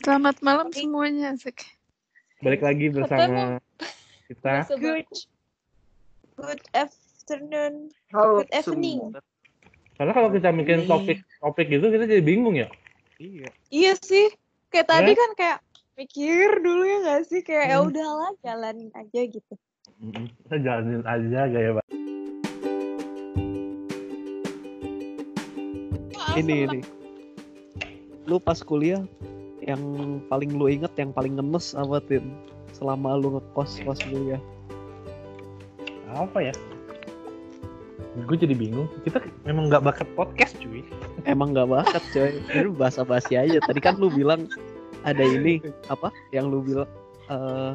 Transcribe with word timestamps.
Selamat 0.00 0.40
malam 0.40 0.72
semuanya, 0.72 1.36
Asik. 1.36 1.60
Balik 2.40 2.64
lagi 2.64 2.88
bersama 2.88 3.60
kita. 4.28 4.64
Good. 4.72 5.04
Good 6.34 6.62
afternoon. 6.72 7.92
Halo 8.08 8.40
Good 8.40 8.52
evening. 8.54 9.00
semua. 9.12 9.20
Karena 10.00 10.12
kalau 10.16 10.28
kita 10.32 10.48
bikin 10.50 10.88
topik 10.88 11.20
topik 11.36 11.68
gitu 11.68 11.92
kita 11.92 12.08
jadi 12.08 12.24
bingung 12.24 12.56
ya. 12.56 12.72
Iya. 13.20 13.48
Iya 13.68 13.92
sih. 14.00 14.32
Kayak 14.72 14.86
Ya. 14.86 14.92
tadi 14.96 15.12
kan 15.12 15.30
kayak 15.36 15.58
mikir 16.00 16.48
dulu 16.58 16.82
ya 16.82 16.98
nggak 17.04 17.22
sih 17.28 17.40
kayak 17.44 17.64
ya 17.68 17.76
Hmm. 17.76 17.88
udahlah 17.92 18.32
jalanin 18.40 18.88
aja 18.96 19.20
gitu. 19.22 19.54
Kita 20.40 20.56
jalanin 20.56 21.04
aja 21.04 21.40
gaya 21.46 21.70
Pak. 21.76 21.86
Ini 26.32 26.54
ini. 26.64 26.80
Lu 28.24 28.40
pas 28.40 28.56
kuliah 28.56 29.04
yang 29.64 29.80
paling 30.28 30.56
lu 30.56 30.66
inget 30.72 30.92
yang 30.96 31.12
paling 31.12 31.36
ngenes 31.36 31.76
apa 31.76 32.00
Tin? 32.04 32.32
Selama 32.72 33.18
lu 33.18 33.36
ngekos 33.38 33.82
pas 33.84 33.98
kuliah. 34.00 34.40
Apa 36.10 36.50
ya? 36.50 36.54
Gue 38.26 38.34
jadi 38.34 38.56
bingung. 38.58 38.90
Kita 39.06 39.22
memang 39.46 39.70
nggak 39.70 39.86
bakat 39.86 40.08
podcast 40.18 40.58
cuy. 40.58 40.82
Emang 41.28 41.54
nggak 41.54 41.70
bakat 41.70 42.02
coy. 42.10 42.42
Ini 42.50 42.74
bahasa 42.74 43.06
basi 43.06 43.38
aja. 43.38 43.62
Tadi 43.62 43.78
kan 43.78 44.00
lu 44.00 44.10
bilang 44.10 44.50
ada 45.06 45.22
ini 45.22 45.62
apa 45.88 46.10
yang 46.34 46.50
lu 46.50 46.60
bilang 46.60 46.90
eh, 47.30 47.72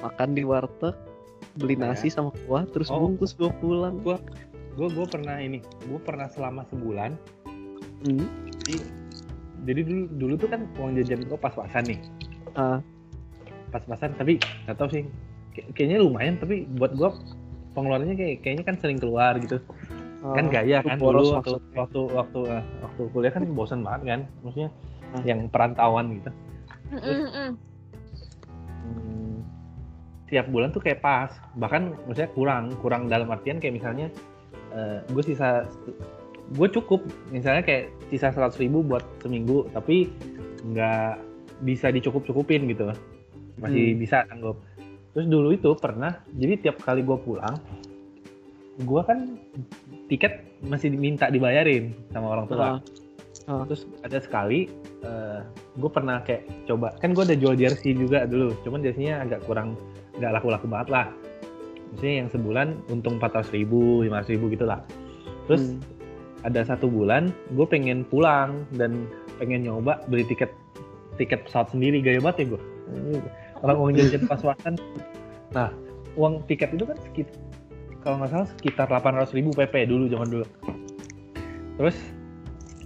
makan 0.00 0.32
di 0.34 0.42
warteg 0.46 0.94
beli 1.58 1.74
nasi 1.74 2.06
sama 2.08 2.30
kuah 2.46 2.62
terus 2.70 2.88
Oh. 2.88 3.02
bungkus 3.02 3.34
gua 3.34 3.50
pulang. 3.58 4.00
Gue 4.00 4.16
gue 4.78 5.06
pernah 5.10 5.42
ini. 5.42 5.58
Gue 5.90 5.98
pernah 6.00 6.30
selama 6.30 6.62
sebulan. 6.70 7.18
Hmm. 8.06 8.26
Jadi 8.62 8.78
dulu 9.64 9.82
dulu 10.12 10.34
tuh 10.36 10.48
kan 10.48 10.60
uang 10.76 10.94
jajan 10.94 11.22
gue 11.22 11.38
pas-pasan 11.38 11.84
nih. 11.86 11.98
Ah. 12.52 12.78
Pas-pasan 13.68 14.14
tapi 14.14 14.38
nggak 14.64 14.76
tahu 14.76 14.88
sih. 14.90 15.02
Kay- 15.52 15.68
kayaknya 15.72 15.98
lumayan 16.00 16.36
tapi 16.36 16.66
buat 16.70 16.92
gue 16.92 17.10
pengeluarannya 17.72 18.14
kayak 18.14 18.36
kayaknya 18.42 18.64
kan 18.64 18.76
sering 18.78 18.98
keluar 18.98 19.38
gitu. 19.38 19.58
kan 20.18 20.46
Ah, 20.46 20.50
gaya 20.50 20.82
kan 20.82 20.98
boros 20.98 21.30
dulu 21.30 21.38
waktu 21.38 21.50
maksudnya. 21.54 21.78
waktu 21.78 22.00
waktu 22.10 22.40
eh, 22.50 22.64
waktu 22.82 23.02
kuliah 23.08 23.30
kan 23.30 23.42
bosan 23.48 23.80
banget 23.80 24.02
kan 24.04 24.20
maksudnya 24.42 24.70
Ah. 25.08 25.22
yang 25.22 25.40
perantauan 25.46 26.10
gitu 26.12 26.30
Mm-mm-mm. 26.90 27.50
Hmm, 28.82 29.38
tiap 30.26 30.50
bulan 30.50 30.68
tuh 30.68 30.82
kayak 30.82 30.98
pas 30.98 31.30
bahkan 31.54 31.94
maksudnya 32.04 32.34
kurang 32.34 32.74
kurang 32.78 33.06
dalam 33.06 33.30
artian 33.30 33.56
kayak 33.56 33.78
misalnya 33.78 34.10
gue 35.06 35.22
sisa 35.22 35.64
gue 36.48 36.68
cukup 36.70 37.00
misalnya 37.28 37.60
kayak 37.60 37.92
sisa 38.08 38.32
100.000 38.32 38.56
ribu 38.62 38.80
buat 38.80 39.04
seminggu 39.20 39.68
tapi 39.70 40.08
nggak 40.64 41.20
bisa 41.60 41.90
dicukup 41.90 42.24
cukupin 42.24 42.64
gitu 42.66 42.88
masih 43.58 43.92
Hmm. 43.92 43.98
bisa 43.98 44.16
sanggup 44.24 44.56
terus 45.12 45.26
dulu 45.26 45.50
itu 45.50 45.74
pernah 45.74 46.22
jadi 46.32 46.54
tiap 46.58 46.80
kali 46.80 47.02
gue 47.02 47.18
pulang 47.18 47.58
gue 48.78 49.00
kan 49.02 49.36
tiket 50.06 50.46
masih 50.62 50.94
diminta 50.94 51.26
dibayarin 51.28 51.90
sama 52.08 52.32
orang 52.32 52.46
tua 52.46 52.64
Ah. 52.64 52.78
Ah. 53.50 53.64
terus 53.66 53.84
ada 54.00 54.18
sekali 54.18 54.70
gue 55.74 55.90
pernah 55.90 56.22
kayak 56.22 56.42
coba 56.64 56.94
kan 56.96 57.10
gue 57.12 57.24
ada 57.24 57.34
jual 57.34 57.54
jersey 57.54 57.92
juga 57.92 58.24
dulu 58.24 58.54
cuman 58.62 58.80
jersey-nya 58.80 59.22
agak 59.22 59.42
kurang 59.44 59.74
nggak 60.16 60.32
laku-laku 60.32 60.66
banget 60.66 60.88
lah 60.90 61.06
maksudnya 61.90 62.14
yang 62.20 62.28
sebulan 62.28 62.68
untung 62.88 63.16
400 63.16 63.50
ribu 63.52 64.04
500 64.04 64.32
ribu 64.32 64.44
gitu 64.48 64.64
lah 64.64 64.80
terus 65.46 65.74
Hmm. 65.74 65.97
Ada 66.46 66.62
satu 66.62 66.86
bulan 66.86 67.34
gue 67.54 67.66
pengen 67.66 68.06
pulang 68.06 68.62
dan 68.78 69.10
pengen 69.42 69.66
nyoba 69.66 69.98
beli 70.06 70.22
tiket 70.26 70.54
tiket 71.18 71.46
pesawat 71.46 71.74
sendiri. 71.74 71.98
Gaya 71.98 72.22
banget 72.22 72.46
ya 72.46 72.46
gue 72.54 72.60
orang 73.62 73.76
uang 73.78 73.90
jajan 73.98 74.22
pas-pasan. 74.30 74.74
Nah 75.50 75.74
uang 76.14 76.46
tiket 76.46 76.74
itu 76.74 76.86
kan 76.86 76.98
sekitar 77.02 77.38
kalau 78.02 78.22
nggak 78.22 78.30
salah 78.30 78.48
sekitar 78.54 78.86
800 78.86 79.34
ribu 79.34 79.50
PP 79.52 79.90
dulu 79.90 80.06
zaman 80.06 80.28
dulu. 80.30 80.46
Terus 81.78 81.96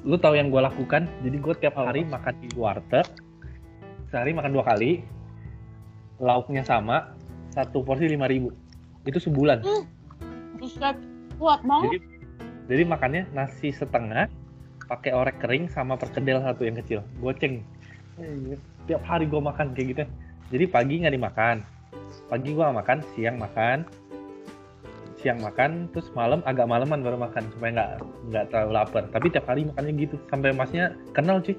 lu 0.03 0.17
tahu 0.19 0.35
yang 0.35 0.49
gue 0.49 0.61
lakukan? 0.61 1.07
Jadi 1.23 1.37
gue 1.37 1.55
tiap 1.61 1.77
hari 1.77 2.03
makan 2.09 2.35
di 2.41 2.49
warteg. 2.57 3.07
Sehari 4.09 4.33
makan 4.33 4.53
dua 4.57 4.65
kali. 4.65 5.05
Lauknya 6.21 6.65
sama 6.65 7.13
satu 7.53 7.85
porsi 7.85 8.09
5000 8.09 8.33
ribu. 8.33 8.49
Itu 9.05 9.19
sebulan. 9.21 9.65
Buset, 10.59 10.97
kuat 11.37 11.61
banget. 11.67 11.99
jadi 11.99 12.12
jadi 12.71 12.83
makannya 12.87 13.23
nasi 13.35 13.75
setengah 13.75 14.31
pakai 14.87 15.11
orek 15.15 15.41
kering 15.43 15.67
sama 15.73 15.97
perkedel 15.97 16.43
satu 16.43 16.63
yang 16.69 16.77
kecil. 16.79 17.01
Goceng. 17.19 17.65
Eh, 18.21 18.59
tiap 18.87 19.03
hari 19.09 19.25
gue 19.27 19.41
makan 19.41 19.73
kayak 19.73 19.87
gitu. 19.97 20.05
Jadi 20.53 20.65
pagi 20.69 20.95
nggak 21.03 21.15
dimakan. 21.17 21.57
Pagi 22.29 22.53
gue 22.53 22.63
makan 22.63 22.99
siang 23.15 23.41
makan. 23.41 23.89
Siang 25.23 25.39
makan 25.39 25.87
terus 25.95 26.11
malam 26.19 26.43
agak 26.45 26.67
malaman 26.67 27.01
baru 27.01 27.17
makan 27.17 27.47
supaya 27.55 27.71
nggak 27.73 27.91
nggak 28.31 28.45
terlalu 28.53 28.71
lapar. 28.75 29.03
Tapi 29.11 29.27
tiap 29.33 29.47
hari 29.49 29.65
makannya 29.67 29.93
gitu. 29.97 30.17
Sampai 30.29 30.53
masnya 30.53 30.93
kenal 31.17 31.41
cuy. 31.41 31.57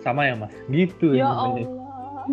Sama 0.00 0.24
ya 0.24 0.34
mas? 0.38 0.54
Gitu 0.72 1.12
Ya 1.12 1.28
namanya. 1.28 1.66
Allah. 1.68 2.24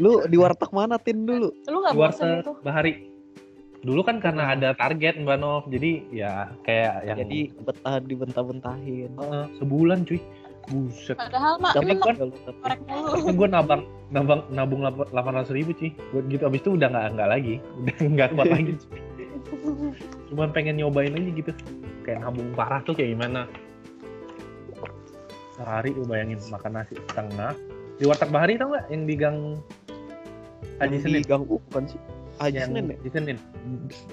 Lu 0.00 0.24
di 0.28 0.36
warteg 0.36 0.70
mana 0.72 1.00
Tin 1.00 1.24
dulu? 1.24 1.48
Lu 1.68 1.78
nggak 1.80 1.94
bosan 1.96 2.28
warteg 2.28 2.44
itu? 2.44 2.52
bahari 2.60 2.92
dulu 3.82 4.00
kan 4.06 4.22
karena 4.22 4.54
ada 4.54 4.74
target 4.78 5.18
mbak 5.18 5.38
Nov. 5.42 5.66
Jadi 5.68 6.06
ya 6.14 6.50
kayak 6.62 6.94
yang 7.06 7.18
Jadi 7.26 7.38
betah 7.66 7.98
dibentah-bentahin. 8.02 9.10
Eh, 9.14 9.46
sebulan 9.58 10.06
cuy. 10.06 10.22
Buset. 10.70 11.18
Padahal 11.18 11.58
mak 11.58 11.74
kan? 11.74 12.14
tapi? 12.22 13.34
gue 13.34 13.48
nabang 13.50 13.82
nabang 14.14 14.46
nabung 14.54 14.86
delapan 14.86 15.42
ratus 15.42 15.50
ribu 15.50 15.74
sih 15.74 15.90
buat 16.14 16.22
gitu 16.30 16.46
abis 16.46 16.62
itu 16.62 16.70
udah 16.78 16.86
nggak 16.86 17.06
nggak 17.18 17.28
lagi. 17.28 17.54
Udah 17.82 17.96
nggak 17.98 18.28
kuat 18.38 18.50
lagi 18.50 18.72
cuman 20.32 20.48
pengen 20.48 20.80
nyobain 20.80 21.12
aja 21.12 21.30
gitu. 21.34 21.52
Kayak 22.06 22.24
nabung 22.24 22.56
parah 22.56 22.80
tuh 22.86 22.96
kayak 22.96 23.18
gimana. 23.18 23.44
Sehari 25.58 25.92
lu 25.92 26.08
bayangin 26.08 26.40
makan 26.48 26.72
nasi 26.80 26.96
setengah. 27.10 27.52
Di 28.00 28.08
warteg 28.08 28.32
bahari 28.32 28.56
tau 28.56 28.72
nggak? 28.72 28.86
Yang 28.88 29.02
di 29.04 29.14
gang 29.18 29.38
Haji 30.80 30.96
Senin 30.98 31.22
di 31.22 31.28
Gang 31.28 31.44
U 31.46 31.62
bukan 31.70 31.84
sih? 31.86 32.00
Haji 32.40 32.56
yang 32.56 32.70
Senin 32.72 32.84
ya? 32.88 32.96
di 33.00 33.10
Senin 33.12 33.36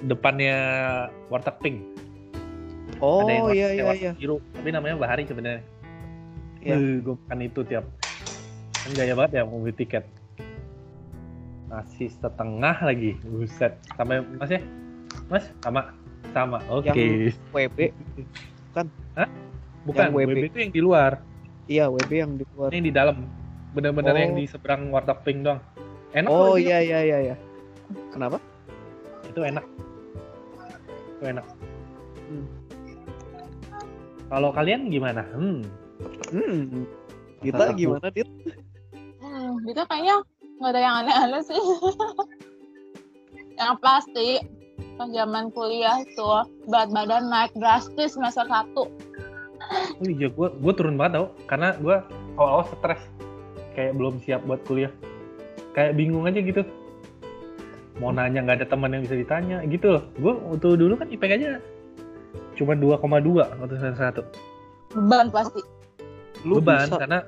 depannya 0.07 0.57
warteg 1.31 1.55
pink. 1.63 1.77
Oh 2.99 3.23
ada 3.23 3.31
yang 3.31 3.45
iya 3.55 3.67
iya 3.71 3.83
iya. 3.95 4.11
biru. 4.17 4.43
Tapi 4.57 4.69
namanya 4.75 4.95
bahari 4.99 5.23
sebenarnya. 5.23 5.63
Iya. 6.59 6.99
gue 6.99 7.15
makan 7.15 7.39
itu 7.47 7.59
tiap. 7.63 7.85
Kan 8.75 8.91
gaya 8.95 9.13
banget 9.15 9.39
ya 9.39 9.43
mau 9.47 9.63
beli 9.63 9.75
tiket. 9.75 10.03
Nasi 11.71 12.11
setengah 12.11 12.75
lagi. 12.83 13.15
Buset. 13.23 13.79
Sampai 13.95 14.19
mas 14.35 14.51
ya? 14.51 14.61
Mas? 15.31 15.45
Sama? 15.63 15.95
Sama. 16.35 16.59
Oke. 16.67 16.91
Yang 16.91 17.39
WB 17.55 17.77
bukan. 18.73 18.85
Yang 19.87 20.11
WB. 20.11 20.31
WB 20.35 20.45
itu 20.51 20.59
yang 20.59 20.73
di 20.75 20.81
luar. 20.83 21.11
Iya 21.69 21.85
WB 21.87 22.11
yang 22.11 22.33
di 22.35 22.45
luar. 22.57 22.69
ini 22.73 22.77
yang 22.81 22.87
di 22.89 22.93
dalam. 22.93 23.17
Bener-bener 23.71 24.13
Oh. 24.17 24.19
yang 24.19 24.33
di 24.35 24.45
seberang 24.49 24.89
warteg 24.89 25.21
pink 25.23 25.45
doang. 25.45 25.61
Enak 26.09 26.29
Oh 26.33 26.57
iya 26.57 26.81
iya 26.81 27.05
iya 27.05 27.17
iya. 27.21 27.35
Kenapa? 28.13 28.37
itu 29.29 29.45
enak 29.45 29.65
itu 31.19 31.25
enak 31.29 31.45
Hmm. 32.29 32.45
kalau 34.29 34.53
kalian 34.53 34.93
gimana 34.93 35.25
hmm 35.33 35.65
Hmm. 36.29 36.85
Kita 37.39 37.71
gimana 37.75 38.07
Dit? 38.11 38.27
Hmm, 39.19 39.63
itu 39.67 39.81
kayaknya 39.87 40.15
nggak 40.59 40.71
ada 40.75 40.79
yang 40.79 40.95
aneh-aneh 41.03 41.41
sih. 41.43 41.59
yang 43.59 43.75
pasti 43.79 44.43
pas 44.99 45.07
zaman 45.11 45.51
kuliah 45.55 46.03
tuh 46.15 46.43
berat 46.67 46.91
badan 46.91 47.31
naik 47.31 47.51
drastis 47.55 48.15
semester 48.15 48.47
satu. 48.47 48.87
Oh 49.99 50.07
iya, 50.07 50.31
gue 50.31 50.47
gue 50.59 50.73
turun 50.75 50.95
banget 50.95 51.19
tau, 51.19 51.27
karena 51.47 51.75
gue 51.79 51.95
awal-awal 52.39 52.67
stres, 52.79 53.01
kayak 53.75 53.95
belum 53.95 54.19
siap 54.23 54.43
buat 54.47 54.63
kuliah, 54.67 54.91
kayak 55.75 55.99
bingung 55.99 56.27
aja 56.27 56.39
gitu. 56.39 56.63
Mau 57.99 58.15
nanya 58.15 58.39
nggak 58.47 58.63
ada 58.63 58.67
teman 58.67 58.95
yang 58.95 59.03
bisa 59.03 59.15
ditanya 59.19 59.59
gitu 59.67 59.99
loh. 59.99 60.03
Gue 60.15 60.33
waktu 60.35 60.79
dulu 60.79 60.93
kan 60.95 61.07
IPK-nya 61.11 61.59
cuma 62.55 62.75
2,2 62.75 63.59
waktu 63.59 63.75
semester 63.75 64.03
satu. 64.07 64.21
Beban 64.95 65.27
pasti. 65.31 65.61
Lu 66.47 66.63
Beban 66.63 66.87
bisa 66.87 66.95
karena 66.95 67.19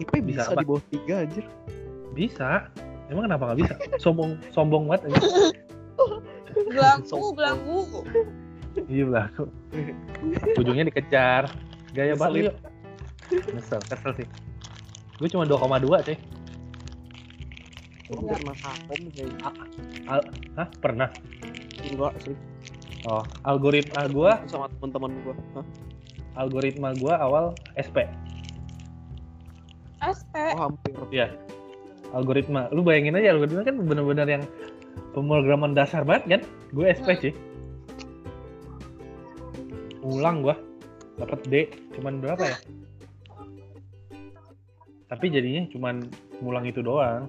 IP 0.00 0.12
bisa 0.24 0.48
bisa, 0.48 0.56
apa? 0.56 0.60
di 0.60 0.66
bawah 0.66 0.82
tiga 0.88 1.14
anjir. 1.24 1.44
bisa. 2.16 2.50
Emang 3.12 3.28
kenapa 3.28 3.42
nggak 3.52 3.58
bisa? 3.60 3.74
Sombong 4.02 4.40
sombong 4.50 4.88
banget 4.88 5.12
aja. 5.12 5.20
Belangku, 6.50 7.36
belangku. 7.36 7.78
Iya 8.86 9.06
lah. 9.10 9.26
Ujungnya 10.56 10.88
dikejar. 10.88 11.50
Gaya 11.90 12.14
banget 12.14 12.50
yuk. 12.50 12.56
Kesel, 13.30 13.80
kesel 13.86 14.12
sih. 14.22 14.26
Gue 15.18 15.28
cuma 15.28 15.44
2,2 15.44 16.06
cuy. 16.06 16.16
Iya. 18.10 18.34
pernah 18.34 18.56
hakom 18.58 19.00
kayak 19.14 19.30
Hah? 20.58 20.68
Pernah? 20.82 21.08
enggak 21.86 22.12
sih. 22.26 22.36
Oh, 23.08 23.24
algoritma 23.46 24.04
gue 24.10 24.32
sama 24.50 24.66
teman-teman 24.76 25.10
gua. 25.24 25.34
Hah? 25.56 25.66
algoritma 26.38 26.94
gua 26.98 27.18
awal 27.18 27.44
SP 27.74 28.06
SP. 30.00 30.34
Oh, 30.56 30.70
hampir. 30.70 30.94
ya 31.10 31.26
algoritma 32.10 32.70
lu 32.74 32.82
bayangin 32.82 33.18
aja 33.18 33.34
algoritma 33.34 33.62
kan 33.66 33.76
bener-bener 33.82 34.26
yang 34.26 34.44
pemrograman 35.14 35.74
dasar 35.74 36.02
banget 36.06 36.38
kan 36.38 36.42
gue 36.74 36.86
SP 36.90 37.08
Hmm. 37.14 37.22
sih 37.22 37.34
ulang 40.00 40.42
gua 40.42 40.56
dapat 41.20 41.40
D 41.46 41.54
cuman 41.98 42.18
berapa 42.24 42.42
ya 42.42 42.58
tapi 45.10 45.26
jadinya 45.28 45.66
cuman 45.74 46.06
ngulang 46.40 46.64
itu 46.66 46.80
doang 46.80 47.28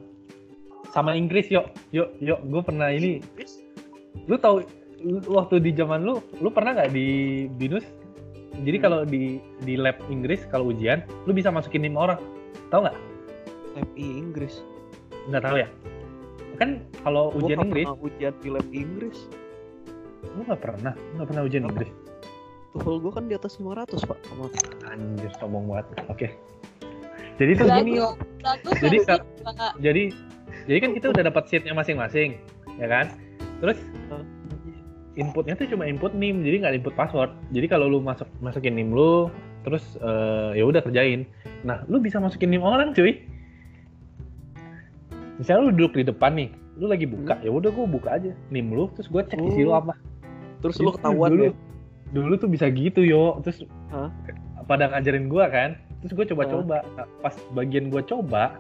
sama 0.91 1.15
Inggris 1.15 1.47
yuk. 1.47 1.71
Yuk 1.95 2.11
yuk. 2.19 2.39
Gue 2.45 2.61
pernah 2.61 2.91
ini. 2.91 3.23
Lu 4.27 4.35
tahu 4.37 4.61
waktu 5.25 5.57
di 5.63 5.71
zaman 5.73 6.05
lu 6.05 6.19
lu 6.37 6.51
pernah 6.51 6.75
nggak 6.77 6.91
di 6.93 7.07
binus? 7.57 7.83
Jadi 8.61 8.77
Hmm. 8.77 8.85
kalau 8.85 8.99
di 9.07 9.39
di 9.63 9.73
lab 9.79 9.97
Inggris 10.11 10.43
kalau 10.51 10.69
ujian 10.69 11.01
lu 11.25 11.31
bisa 11.31 11.49
masukin 11.49 11.87
lima 11.87 12.11
orang. 12.11 12.19
Tahu 12.69 12.83
nggak? 12.85 12.97
Lab 13.79 13.89
Inggris. 13.95 14.61
nggak 15.21 15.43
tahu 15.45 15.57
ya? 15.61 15.67
Kan 16.57 16.81
kalau 17.05 17.29
Gua 17.31 17.45
ujian 17.45 17.57
nggak 17.57 17.67
Inggris 17.71 17.87
pernah 17.87 18.05
ujian 18.05 18.33
di 18.41 18.49
lab 18.51 18.67
Inggris. 18.69 19.19
lu 20.37 20.41
nggak 20.45 20.61
pernah? 20.61 20.93
Lu 20.93 21.11
nggak 21.17 21.29
pernah 21.33 21.43
ujian 21.47 21.63
Apa? 21.65 21.71
Inggris? 21.73 21.91
TOEFL 22.71 22.97
gue 23.03 23.11
kan 23.11 23.23
di 23.27 23.35
atas 23.35 23.59
500 23.59 23.99
pak. 24.07 24.17
Sama. 24.31 24.47
Anjir 24.87 25.31
sombong 25.43 25.67
banget. 25.67 25.85
Oke. 26.07 26.27
Jadi 27.35 27.51
tuh 27.57 27.67
gini 27.67 27.91
Jadi, 28.79 28.97
jadi 29.81 30.03
jadi 30.69 30.77
kan 30.81 30.91
kita 30.93 31.07
udah 31.09 31.23
dapat 31.25 31.43
sheetnya 31.49 31.73
masing-masing 31.73 32.37
ya 32.77 32.87
kan? 32.87 33.09
Terus 33.61 33.77
inputnya 35.13 35.59
tuh 35.59 35.67
cuma 35.67 35.83
input 35.85 36.15
nim 36.15 36.39
jadi 36.41 36.63
nggak 36.65 36.73
input 36.81 36.93
password. 36.95 37.31
Jadi 37.51 37.67
kalau 37.67 37.91
lu 37.91 37.99
masuk 37.99 38.27
masukin 38.39 38.73
nim 38.77 38.89
lu 38.89 39.27
terus 39.61 39.97
eh, 40.01 40.57
ya 40.57 40.63
udah 40.65 40.81
kerjain. 40.81 41.27
Nah 41.67 41.83
lu 41.91 41.99
bisa 42.01 42.17
masukin 42.17 42.49
nim 42.49 42.63
orang 42.63 42.95
cuy. 42.95 43.21
Misalnya 45.37 45.69
lu 45.69 45.71
duduk 45.73 45.97
di 45.97 46.05
depan 46.05 46.37
nih 46.37 46.49
lu 46.79 46.89
lagi 46.89 47.05
buka 47.05 47.37
ya 47.45 47.51
udah 47.51 47.69
gua 47.69 47.85
buka 47.85 48.09
aja 48.17 48.31
nim 48.49 48.71
lu 48.71 48.89
terus 48.95 49.11
gua 49.11 49.21
cek 49.25 49.37
isi 49.51 49.61
lu 49.65 49.73
Oh. 49.73 49.81
apa. 49.81 49.93
Terus 50.61 50.77
lu 50.77 50.93
Itu 50.93 50.97
ketahuan 51.01 51.29
dulu, 51.33 51.43
ya? 51.49 51.53
dulu 52.13 52.33
tuh 52.37 52.49
bisa 52.49 52.65
gitu 52.69 53.01
yo. 53.01 53.41
Terus 53.45 53.65
Hah? 53.89 54.09
pada 54.69 54.89
ngajarin 54.93 55.25
gua 55.27 55.49
kan 55.49 55.75
terus 56.01 56.13
gua 56.17 56.25
coba-coba. 56.25 56.77
Pas 57.21 57.35
bagian 57.53 57.89
gua 57.93 58.01
coba 58.05 58.57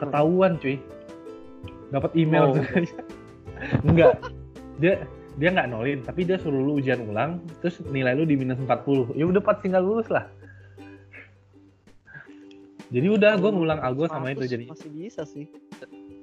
ketahuan 0.00 0.56
cuy 0.56 0.80
dapat 1.90 2.10
email 2.14 2.50
Oh. 2.50 2.56
enggak 3.88 4.16
dia 4.80 5.04
dia 5.36 5.48
nggak 5.52 5.68
nolin 5.68 6.00
tapi 6.00 6.24
dia 6.24 6.40
suruh 6.40 6.58
lu 6.58 6.80
ujian 6.80 7.04
ulang 7.04 7.38
terus 7.60 7.78
nilai 7.86 8.16
lu 8.16 8.24
di 8.24 8.34
minus 8.34 8.56
40 8.56 9.12
ya 9.14 9.28
udah 9.28 9.38
pas 9.38 9.60
tinggal 9.60 9.84
lulus 9.84 10.08
lah 10.08 10.24
jadi 12.90 13.06
udah 13.06 13.38
gua 13.38 13.50
ngulang 13.54 13.80
algo 13.80 14.08
sama 14.08 14.34
itu 14.34 14.48
100 14.48 14.50
jadi 14.50 14.64
Masih 14.66 14.90
bisa 14.90 15.22
sih. 15.22 15.46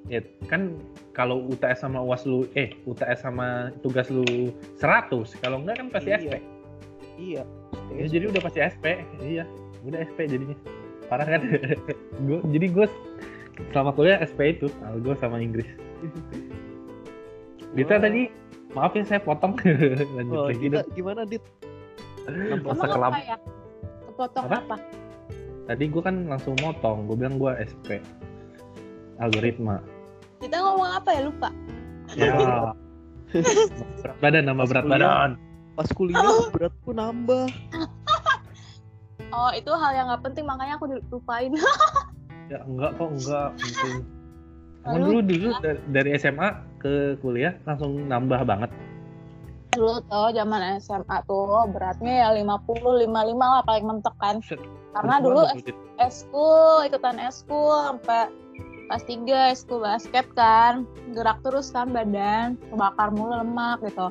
ya 0.08 0.20
kan 0.48 0.76
kalau 1.12 1.44
UTS 1.46 1.80
sama 1.80 2.00
UAS 2.00 2.24
lu 2.24 2.48
eh 2.54 2.72
UTS 2.84 3.22
sama 3.22 3.70
tugas 3.80 4.08
lu 4.08 4.24
100 4.76 5.12
kalau 5.38 5.60
enggak 5.60 5.78
kan 5.78 5.88
pasti 5.88 6.10
Iya. 6.10 6.18
SP 6.20 6.34
Iya. 7.18 7.42
Ya, 7.90 8.04
jadi 8.06 8.30
udah 8.30 8.38
pasti 8.40 8.62
SP, 8.62 8.84
iya, 9.18 9.42
udah 9.82 9.98
SP 10.06 10.30
jadinya. 10.30 10.54
Parah 11.10 11.26
kan? 11.26 11.42
gua, 12.30 12.38
jadi 12.46 12.66
gue 12.70 12.86
selama 13.68 13.90
kuliah 13.92 14.18
SP 14.20 14.54
itu, 14.54 14.66
algo 14.82 15.12
sama 15.14 15.38
Inggris. 15.38 15.66
Dita 17.72 17.94
Wah. 17.94 18.00
tadi, 18.00 18.22
maaf 18.72 18.92
ya 18.92 19.04
saya 19.04 19.20
potong. 19.20 19.54
Lanjut 20.16 20.32
Oh, 20.32 20.46
lagi 20.46 20.66
dong. 20.68 20.86
gimana 20.92 21.22
dit? 21.24 21.42
Masa 22.60 22.86
kelam. 22.86 23.12
apa 23.12 23.20
ya? 23.22 23.36
Kepotong 24.04 24.44
Apa? 24.44 24.56
apa? 24.62 24.76
Tadi 25.64 25.84
gue 25.84 26.02
kan 26.02 26.16
langsung 26.26 26.56
motong, 26.58 27.04
gue 27.04 27.16
bilang 27.16 27.36
gue 27.36 27.52
SP. 27.60 28.00
Algoritma. 29.18 29.82
Kita 30.38 30.56
ngomong 30.56 30.90
apa 30.94 31.10
ya 31.10 31.20
lupa? 31.26 31.48
Ya. 32.14 32.32
berat 34.00 34.16
badan, 34.18 34.44
nama 34.46 34.62
Pas 34.62 34.68
berat 34.70 34.84
kuliah. 34.84 34.96
badan. 34.96 35.30
Pas 35.74 35.88
kuliah 35.90 36.24
beratku 36.48 36.90
nambah. 36.90 37.46
Oh 39.28 39.52
itu 39.52 39.68
hal 39.68 39.92
yang 39.92 40.08
nggak 40.08 40.24
penting 40.24 40.48
makanya 40.48 40.80
aku 40.80 40.88
lupain. 41.12 41.52
Ya 42.48 42.58
enggak 42.64 42.96
kok, 42.96 43.10
enggak 43.12 43.48
penting. 43.60 43.96
Emang 44.88 45.04
Lalu? 45.04 45.04
dulu 45.04 45.20
dulu 45.28 45.48
dari, 45.60 45.80
dari 45.92 46.10
SMA 46.16 46.48
ke 46.80 46.92
kuliah 47.20 47.52
langsung 47.68 48.08
nambah 48.08 48.40
banget. 48.48 48.70
Dulu 49.76 50.00
tuh 50.08 50.32
zaman 50.32 50.80
SMA 50.80 51.16
tuh 51.28 51.68
beratnya 51.68 52.14
ya 52.24 52.28
50 52.32 53.04
55 53.04 53.36
lah 53.36 53.62
paling 53.68 53.84
mentok 53.84 54.16
kan. 54.16 54.40
Set, 54.40 54.56
Karena 54.96 55.20
dulu 55.20 55.44
eskul, 56.00 56.88
ikutan 56.88 57.20
eskul 57.20 57.76
sampai 57.84 58.32
kelas 58.88 59.04
3 59.04 59.52
eskul 59.52 59.84
basket 59.84 60.26
kan. 60.32 60.88
Gerak 61.12 61.44
terus 61.44 61.68
kan 61.68 61.92
badan, 61.92 62.56
kebakar 62.72 63.12
mulu 63.12 63.36
lemak 63.44 63.84
gitu. 63.84 64.08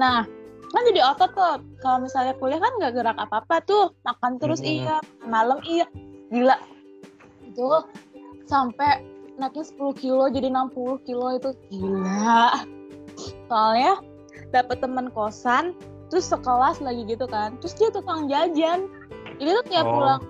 Nah, 0.00 0.24
kan 0.72 0.82
jadi 0.88 1.04
otot 1.12 1.30
tuh. 1.36 1.60
Kalau 1.84 2.00
misalnya 2.00 2.32
kuliah 2.40 2.56
kan 2.56 2.72
nggak 2.80 2.96
gerak 2.96 3.18
apa-apa 3.20 3.60
tuh. 3.68 3.92
Makan 4.08 4.40
terus 4.40 4.64
Hmm. 4.64 4.72
iya, 4.72 4.96
malam 5.28 5.60
iya. 5.68 5.84
Gila. 6.32 6.56
Itu 7.56 7.88
sampai 8.44 9.00
naiknya 9.40 9.64
10 9.64 9.96
kilo 9.96 10.28
jadi 10.28 10.52
60 10.52 11.08
kilo 11.08 11.40
itu 11.40 11.56
gila. 11.72 12.68
Soalnya 13.48 13.96
dapet 14.52 14.84
teman 14.84 15.08
kosan, 15.16 15.72
terus 16.12 16.28
sekelas 16.28 16.84
lagi 16.84 17.08
gitu 17.08 17.24
kan. 17.24 17.56
Terus 17.64 17.72
dia 17.80 17.88
tukang 17.88 18.28
jajan. 18.28 18.92
Jadi 19.40 19.48
tuh 19.56 19.64
tiap 19.72 19.88
Oh. 19.88 19.96
pulang 19.96 20.22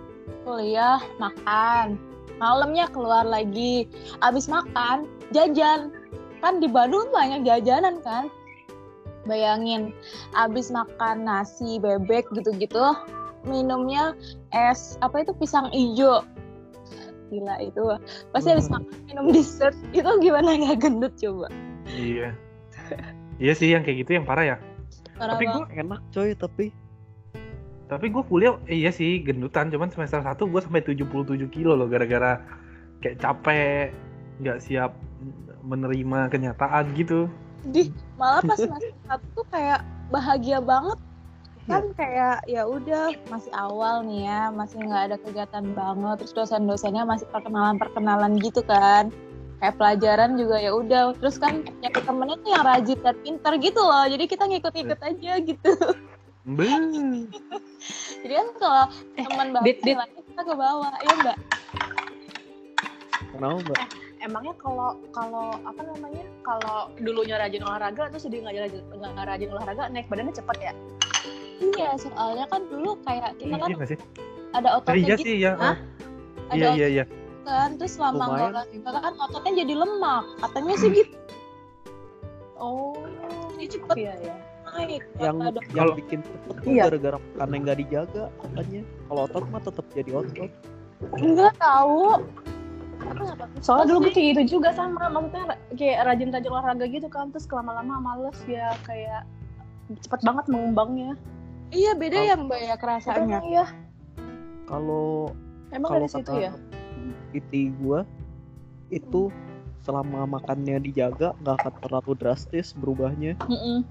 kuliah 0.46 1.02
makan, 1.18 1.98
malamnya 2.38 2.86
keluar 2.94 3.26
lagi. 3.26 3.90
Abis 4.22 4.46
makan 4.46 5.10
jajan. 5.34 5.90
Kan 6.38 6.62
di 6.62 6.70
Bandung 6.70 7.10
banyak 7.10 7.42
jajanan 7.42 7.98
kan. 8.06 8.30
Bayangin, 9.26 9.90
abis 10.38 10.70
makan 10.70 11.26
nasi 11.26 11.82
bebek 11.82 12.30
gitu-gitu, 12.30 12.94
minumnya 13.42 14.14
es 14.54 14.94
apa 15.02 15.26
itu 15.26 15.34
pisang 15.34 15.66
ijo. 15.74 16.22
Gila 17.32 17.54
itu. 17.62 17.82
Pasti 18.30 18.48
abis 18.54 18.66
Hmm. 18.70 18.82
makan 18.82 18.98
minum 19.06 19.26
dessert 19.34 19.76
itu 19.90 20.10
gimana 20.22 20.48
nggak 20.54 20.78
gendut 20.82 21.14
coba? 21.18 21.48
Iya. 21.90 22.34
iya 23.42 23.52
sih 23.52 23.70
yang 23.72 23.82
kayak 23.82 24.06
gitu 24.06 24.18
yang 24.18 24.26
parah 24.26 24.44
ya. 24.44 24.56
Parah 25.16 25.34
Tapi 25.38 25.44
gue 25.48 25.64
Enak 25.80 26.00
coy 26.12 26.30
tapi 26.36 26.66
tapi 27.86 28.10
gue 28.10 28.22
kuliah 28.26 28.58
eh, 28.66 28.82
iya 28.82 28.90
sih 28.90 29.22
gendutan 29.22 29.70
cuman 29.70 29.86
semester 29.94 30.18
1 30.18 30.34
gue 30.34 30.60
sampai 30.60 30.82
77 30.82 31.46
kilo 31.54 31.78
loh 31.78 31.86
gara-gara 31.86 32.42
kayak 32.98 33.22
capek 33.22 33.94
nggak 34.42 34.58
siap 34.58 34.90
menerima 35.62 36.26
kenyataan 36.30 36.92
gitu. 36.98 37.30
di 37.66 37.90
malah 38.14 38.42
pas 38.46 38.58
semester 38.58 38.94
satu 39.06 39.26
tuh 39.42 39.46
kayak 39.50 39.82
bahagia 40.10 40.58
banget 40.62 40.98
kan 41.66 41.82
kayak 41.98 42.46
ya 42.46 42.62
udah 42.62 43.10
masih 43.26 43.50
awal 43.50 44.06
nih 44.06 44.30
ya 44.30 44.54
masih 44.54 44.78
nggak 44.86 45.02
ada 45.10 45.16
kegiatan 45.18 45.64
banget 45.74 46.16
terus 46.22 46.34
dosen-dosennya 46.34 47.02
masih 47.02 47.26
perkenalan-perkenalan 47.34 48.38
gitu 48.38 48.62
kan 48.62 49.10
kayak 49.58 49.74
pelajaran 49.74 50.38
juga 50.38 50.62
ya 50.62 50.70
udah 50.70 51.16
terus 51.18 51.42
kan 51.42 51.66
nyari 51.82 52.00
temennya 52.00 52.36
tuh 52.38 52.50
yang 52.54 52.64
rajin 52.64 52.98
dan 53.02 53.16
pinter 53.18 53.52
gitu 53.58 53.80
loh 53.82 54.04
jadi 54.06 54.24
kita 54.28 54.44
ngikut-ngikut 54.46 55.00
aja 55.02 55.32
gitu 55.42 55.72
jadi 58.22 58.34
kan 58.38 58.48
kalau 58.62 58.84
Eh, 59.16 59.24
teman 59.26 59.46
Dit. 59.66 59.82
bahagia 59.82 60.22
kita 60.22 60.42
ke 60.46 60.54
bawah 60.54 60.92
ya 61.02 61.12
enggak 61.12 61.38
kenapa 63.32 63.58
mbak? 63.64 63.80
Emangnya 64.16 64.54
kalau 64.56 64.96
kalau 65.12 65.48
apa 65.60 65.80
namanya 65.84 66.24
kalau 66.40 66.88
dulunya 66.96 67.36
rajin 67.36 67.60
olahraga 67.60 68.08
terus 68.08 68.24
jadi 68.24 68.48
nggak 68.48 68.54
rajin 68.64 68.82
nggak 68.96 69.26
rajin 69.28 69.50
olahraga 69.52 69.82
naik 69.92 70.08
badannya 70.08 70.32
cepet 70.32 70.58
ya? 70.62 70.72
Iya 71.58 71.90
soalnya 71.96 72.46
kan 72.46 72.62
dulu 72.66 72.96
kayak 73.02 73.36
kita 73.36 73.56
Iya 73.56 73.76
kan 73.76 73.86
sih? 73.86 73.98
ada 74.52 74.68
Oh, 74.70 74.78
ototnya 74.78 74.96
iya 74.98 75.06
gitu 75.10 75.22
sih 75.22 75.34
ya. 75.38 75.52
Hah? 75.54 75.76
ada 76.46 76.54
Iya 76.54 76.68
iya 76.74 76.86
iya. 76.92 77.04
kan 77.42 77.68
terus 77.74 77.94
selama 77.94 78.24
nggak 78.26 78.48
olahraga 78.50 78.98
kan 78.98 79.14
ototnya 79.20 79.52
jadi 79.56 79.74
lemak 79.76 80.24
katanya 80.40 80.74
sih 80.76 80.90
gitu 80.92 81.14
Oh, 82.56 82.96
jadi 83.52 83.66
cepet 83.68 83.96
iya 83.96 84.14
ya. 84.22 84.34
naik 84.66 85.02
Yang 85.16 85.36
Ada- 85.42 85.64
yang 85.70 85.88
bikin 85.94 86.18
cepet 86.22 86.54
tuh 86.58 86.68
Iya. 86.68 86.82
gara-gara 86.86 87.18
yang 87.38 87.62
nggak 87.62 87.78
dijaga 87.78 88.24
katanya. 88.34 88.80
Kalau 89.06 89.20
otot 89.22 89.44
mah 89.46 89.62
tetap 89.62 89.86
jadi 89.92 90.10
otot. 90.14 90.50
enggak 91.14 91.52
tahu. 91.56 92.02
Soalnya 93.60 93.86
dulu 93.86 93.98
gue 94.00 94.08
sih. 94.08 94.14
kayak 94.14 94.28
gitu 94.32 94.42
juga 94.56 94.72
sama, 94.72 95.06
maksudnya 95.06 95.44
kayak 95.70 95.98
rajin-rajin 96.02 96.48
olahraga 96.48 96.84
gitu 96.86 97.06
kan, 97.06 97.28
terus 97.28 97.44
lama-lama 97.46 97.94
males 97.98 98.38
ya 98.46 98.72
kayak 98.82 99.28
cepet 99.98 100.20
banget 100.22 100.44
mengembangnya. 100.48 101.12
Iya 101.70 101.92
beda 101.92 102.18
ya 102.20 102.34
mbak 102.36 102.58
ya 102.60 102.74
kerasanya 102.74 103.38
Iya, 103.42 103.64
Kalau 104.64 105.30
emang 105.70 105.88
kalau 105.88 105.98
dari 106.02 106.12
situ 106.12 106.32
ya. 106.36 106.50
PT 107.30 107.52
gua 107.76 108.00
itu 108.88 109.28
selama 109.80 110.24
makannya 110.28 110.76
dijaga 110.80 111.32
nggak 111.38 111.54
akan 111.56 111.72
terlalu 111.80 112.12
drastis 112.14 112.72
berubahnya. 112.72 113.34
Mm-mm. 113.46 113.84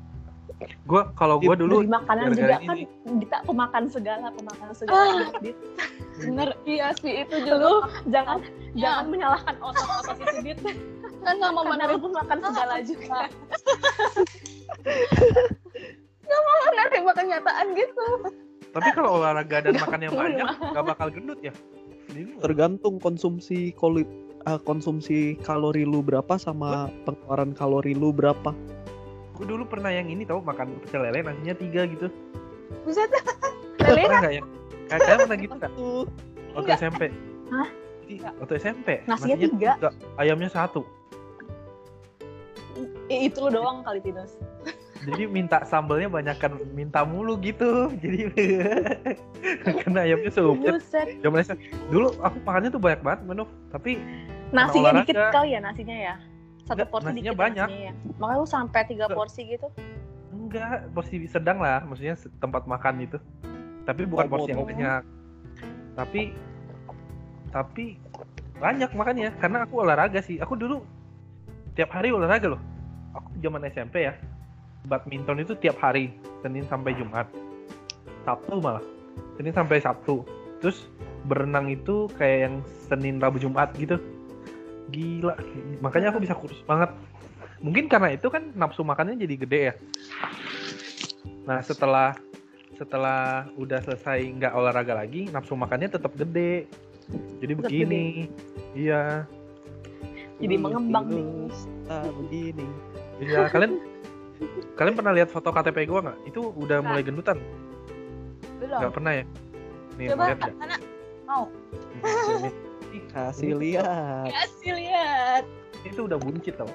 gue 0.87 1.01
kalau 1.13 1.35
gue 1.35 1.51
dulu 1.51 1.83
Beli 1.83 1.91
makanan 1.91 2.31
juga 2.31 2.57
kan 2.57 2.61
ini. 2.71 2.83
kita 3.19 3.37
pemakan 3.43 3.83
segala 3.85 4.31
pemakan 4.31 4.69
segala 4.71 5.03
Ah. 5.03 5.27
Bener 6.15 6.49
iya 6.63 6.87
sih 6.95 7.21
itu 7.21 7.35
lu 7.35 7.43
dulu 7.49 7.71
jangan 8.07 8.39
Ya. 8.71 8.87
jangan 8.87 9.03
menyalahkan 9.09 9.55
otot-otot 9.59 10.15
itu 10.15 10.37
dit 10.45 10.57
kan 11.19 11.33
nggak 11.33 11.49
mau 11.49 11.59
karena 11.61 11.69
menerima 11.75 11.91
lu 11.91 11.99
pun 11.99 12.11
makan 12.13 12.37
segala 12.45 12.75
juga 12.79 13.19
menerima 16.29 17.11
kenyataan 17.13 17.65
gitu. 17.77 18.05
Tapi 18.75 18.89
kalau 18.91 19.23
olahraga 19.23 19.63
dan 19.63 19.79
makan 19.79 19.99
yang 20.03 20.13
banyak 20.13 20.47
gak 20.75 20.85
bakal 20.85 21.07
gendut 21.07 21.39
ya? 21.39 21.53
Ini 22.11 22.37
Tergantung 22.43 22.99
konsumsi 22.99 23.71
koli 23.71 24.03
ah, 24.43 24.59
konsumsi 24.59 25.39
kalori 25.41 25.87
lu 25.87 26.03
berapa 26.03 26.35
sama 26.37 26.91
pengeluaran 27.07 27.55
kalori 27.55 27.93
lu 27.95 28.11
berapa. 28.11 28.53
gue 29.35 29.43
dulu 29.43 29.67
pernah 29.67 29.91
yang 29.91 30.07
ini 30.07 30.23
tau 30.23 30.39
makan 30.39 30.79
pecel 30.79 31.03
lele 31.03 31.19
nasinya 31.19 31.55
tiga 31.59 31.83
gitu. 31.91 32.07
Buset 32.87 33.11
pernah 33.83 34.23
nggak 34.23 34.33
ya 34.39 34.43
kayak 34.87 35.01
kalian 35.03 35.19
pernah 35.27 35.39
gitu 35.43 35.53
nggak? 35.59 35.71
Tuh. 35.75 36.05
waktu 36.55 36.71
Enggak. 36.71 36.79
SMP 36.79 37.01
Hah? 37.51 37.69
Jadi, 38.05 38.15
waktu 38.39 38.53
SMP 38.61 38.87
Nasinya 39.09 39.37
tiga? 39.37 39.71
ayamnya 40.21 40.49
satu. 40.53 40.87
Eh, 43.11 43.27
itu 43.27 43.37
lu 43.43 43.49
doang 43.49 43.83
kali 43.83 43.99
Tinus 43.99 44.39
jadi 45.05 45.23
minta 45.29 45.61
sambelnya 45.69 46.09
banyakkan 46.09 46.57
minta 46.73 47.05
mulu 47.05 47.37
gitu. 47.37 47.87
Jadi 48.01 48.17
karena 49.85 49.99
ayamnya 50.01 50.31
seumpet 50.33 50.81
zaman 51.21 51.39
SMP 51.45 51.69
dulu 51.93 52.09
aku 52.19 52.37
makannya 52.41 52.69
tuh 52.73 52.81
banyak 52.81 53.01
banget 53.05 53.21
menurut 53.29 53.51
tapi 53.69 54.01
nasinya 54.49 54.89
olahraga. 54.91 55.05
dikit 55.05 55.17
kali 55.29 55.49
ya 55.53 55.59
nasinya 55.61 55.95
ya? 55.95 56.15
Satu 56.65 56.81
Enggak, 56.81 56.89
porsi 56.89 57.05
nasinya 57.13 57.31
dikit 57.31 57.37
banyak. 57.39 57.67
nasinya 57.69 57.85
ya. 57.85 57.93
makanya 58.17 58.39
lu 58.41 58.47
sampai 58.49 58.81
tiga 58.89 59.05
Enggak. 59.05 59.17
porsi 59.17 59.41
gitu? 59.45 59.67
Enggak 60.33 60.75
porsi 60.97 61.15
sedang 61.29 61.57
lah. 61.61 61.79
Maksudnya 61.85 62.15
tempat 62.41 62.63
makan 62.65 62.93
itu. 63.05 63.17
Tapi 63.85 64.01
bukan 64.09 64.25
Oh, 64.25 64.31
porsi 64.33 64.49
yang 64.49 64.65
oh. 64.65 64.67
banyak. 64.67 65.01
Tapi 65.93 66.21
tapi 67.53 67.85
banyak 68.57 68.91
makannya 68.97 69.29
karena 69.37 69.57
aku 69.69 69.73
olahraga 69.85 70.19
sih. 70.25 70.41
Aku 70.41 70.57
dulu 70.57 70.81
tiap 71.77 71.93
hari 71.93 72.09
olahraga 72.09 72.57
loh. 72.57 72.61
Aku 73.13 73.29
zaman 73.39 73.63
SMP 73.69 74.09
ya 74.09 74.17
badminton 74.85 75.41
itu 75.41 75.53
tiap 75.57 75.77
hari 75.81 76.13
Senin 76.45 76.65
sampai 76.69 76.93
Jumat. 76.95 77.27
Sabtu 78.25 78.57
malah. 78.61 78.81
Senin 79.37 79.53
sampai 79.53 79.81
Sabtu. 79.81 80.25
Terus 80.61 80.87
berenang 81.25 81.69
itu 81.69 82.09
kayak 82.17 82.39
yang 82.49 82.55
Senin 82.89 83.17
Rabu 83.21 83.37
Jumat 83.41 83.73
gitu. 83.77 83.97
Gila. 84.93 85.35
Makanya 85.81 86.13
aku 86.13 86.21
bisa 86.21 86.37
kurus 86.37 86.61
banget. 86.65 86.93
Mungkin 87.61 87.89
karena 87.89 88.13
itu 88.13 88.29
kan 88.29 88.53
nafsu 88.53 88.85
makannya 88.85 89.17
jadi 89.17 89.35
gede 89.41 89.59
ya. 89.71 89.73
Nah 91.49 91.61
setelah 91.65 92.13
setelah 92.75 93.47
udah 93.55 93.79
selesai 93.79 94.19
nggak 94.35 94.51
olahraga 94.51 94.99
lagi 94.99 95.31
nafsu 95.31 95.55
makannya 95.57 95.89
tetap 95.89 96.13
gede. 96.13 96.67
Jadi 97.41 97.53
Tetap 97.53 97.63
begini. 97.69 98.05
iya. 98.73 99.23
Jadi 100.35 100.55
mengembang 100.59 101.07
nih 101.07 101.23
lulus, 101.23 101.63
ah, 101.87 102.03
begini. 102.11 102.67
iya 103.23 103.47
kalian 103.47 103.79
kalian 104.75 104.95
pernah 104.95 105.13
lihat 105.15 105.29
foto 105.31 105.49
KTP 105.51 105.87
gua 105.87 106.11
nggak? 106.11 106.17
Itu 106.27 106.51
udah 106.55 106.83
mulai 106.83 107.03
gendutan. 107.03 107.39
Belum. 108.59 108.79
Nggak 108.79 108.93
pernah 108.93 109.11
ya? 109.15 109.25
Nih 109.95 110.05
coba 110.11 110.23
lihat 110.31 110.39
mana 110.59 110.75
mau? 111.27 111.43
Kasih 113.15 113.55
lihat. 113.59 114.31
kasih 114.31 114.71
lihat. 114.75 115.43
Itu 115.87 116.07
udah 116.07 116.19
buncit 116.19 116.55
tau. 116.55 116.67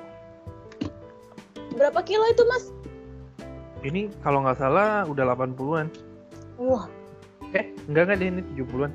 Berapa 1.77 2.01
kilo 2.05 2.25
itu 2.29 2.45
mas? 2.49 2.73
Ini 3.81 4.13
kalau 4.21 4.45
nggak 4.45 4.61
salah 4.61 5.09
udah 5.09 5.25
80-an 5.33 5.89
wah. 6.61 6.85
Eh 7.57 7.73
enggak 7.89 8.03
enggak 8.09 8.17
deh 8.21 8.29
ini 8.29 8.43
70-an 8.57 8.93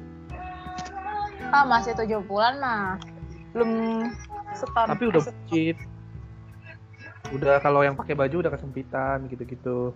ah 1.55 1.63
masih 1.63 1.95
tujuh 1.95 2.19
bulan 2.27 2.60
mah 2.60 3.00
belum 3.55 3.72
setahun. 4.51 4.91
Tapi 4.91 5.03
udah 5.07 5.22
buncit 5.24 5.77
udah 7.34 7.58
kalau 7.58 7.82
yang 7.82 7.98
pakai 7.98 8.13
baju 8.13 8.46
udah 8.46 8.51
kesempitan 8.53 9.25
gitu-gitu 9.32 9.96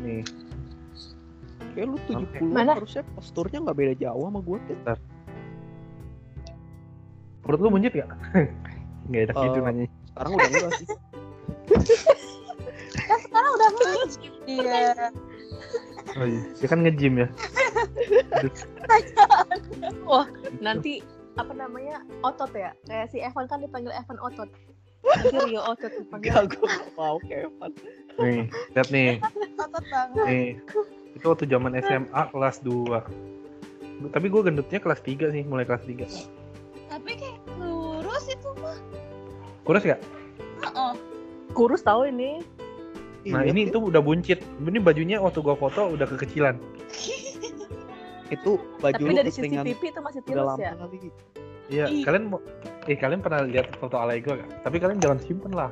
nih 0.00 0.24
Kayak 1.76 1.92
lu 1.92 1.98
70 2.08 2.56
Mana? 2.56 2.72
harusnya 2.80 3.04
posturnya 3.12 3.60
nggak 3.60 3.76
beda 3.76 3.94
jauh 4.00 4.24
sama 4.32 4.40
gue 4.40 4.56
deh. 4.64 4.96
perut 7.44 7.60
lu 7.60 7.68
buncit 7.68 7.92
gak? 7.92 8.08
nggak 9.12 9.22
enak 9.28 9.36
gitu 9.36 9.58
Eh, 9.60 9.62
nanya 9.62 9.84
Sekarang 10.08 10.32
udah 10.34 10.48
enggak 10.48 10.70
sih. 10.80 10.86
kan 13.06 13.18
sekarang 13.22 13.50
udah 13.54 13.68
ngejim 13.76 14.34
dia 14.46 14.82
oh, 16.16 16.26
iya. 16.26 16.42
dia 16.58 16.68
kan 16.68 16.78
nge-gym 16.82 17.14
ya 17.22 17.28
nanti 20.64 21.04
apa 21.36 21.52
namanya 21.52 22.00
otot 22.24 22.50
ya 22.56 22.72
kayak 22.88 23.12
si 23.12 23.20
Evan 23.20 23.44
kan 23.46 23.60
dipanggil 23.60 23.92
Evan 23.92 24.18
otot 24.18 24.48
Rio 25.24 25.60
otot 25.64 25.92
dipanggil 25.92 26.32
nggak 26.48 26.92
mau 26.96 27.16
Kevin. 27.24 27.70
nih 28.16 28.40
lihat 28.74 28.88
nih. 28.88 29.10
Otot 29.60 29.84
banget. 29.92 30.24
Nih 30.28 30.48
itu 31.16 31.24
waktu 31.32 31.48
zaman 31.48 31.72
SMA 31.80 32.22
kelas 32.28 32.60
2 32.60 34.12
tapi 34.12 34.26
gue 34.28 34.40
gendutnya 34.44 34.76
kelas 34.76 35.00
3 35.00 35.32
sih 35.32 35.42
mulai 35.48 35.64
kelas 35.64 35.88
3 35.88 36.04
tapi 36.92 37.10
kayak 37.16 37.40
lurus 37.56 38.28
itu 38.28 38.50
mah. 38.60 38.78
Kurus 39.66 39.82
gak? 39.82 40.00
oh 40.76 40.94
kurus 41.56 41.82
tahu 41.82 42.06
ini. 42.06 42.44
Nah 43.26 43.42
Iya, 43.42 43.50
ini 43.50 43.74
tuh 43.74 43.90
udah 43.90 43.98
buncit. 43.98 44.38
Ini 44.62 44.78
bajunya 44.78 45.18
waktu 45.18 45.42
gue 45.42 45.56
foto 45.58 45.98
udah 45.98 46.06
kekecilan. 46.06 46.60
Itu 48.30 48.62
baju 48.78 49.02
tapi 49.02 49.12
dari 49.18 49.30
keseringan 49.32 49.64
CCTV 49.66 49.82
itu 49.82 50.00
masih 50.04 50.20
tirus 50.22 50.52
ya. 50.60 50.72
Iya 51.66 51.84
kalian 52.06 52.30
mau 52.30 52.40
eh 52.86 52.96
kalian 52.96 53.20
pernah 53.20 53.42
lihat 53.42 53.74
foto 53.76 53.96
alay 53.96 54.18
gue 54.18 54.34
gak? 54.34 54.50
Tapi 54.62 54.76
kalian 54.78 54.98
jangan 54.98 55.18
simpen 55.18 55.52
lah. 55.52 55.70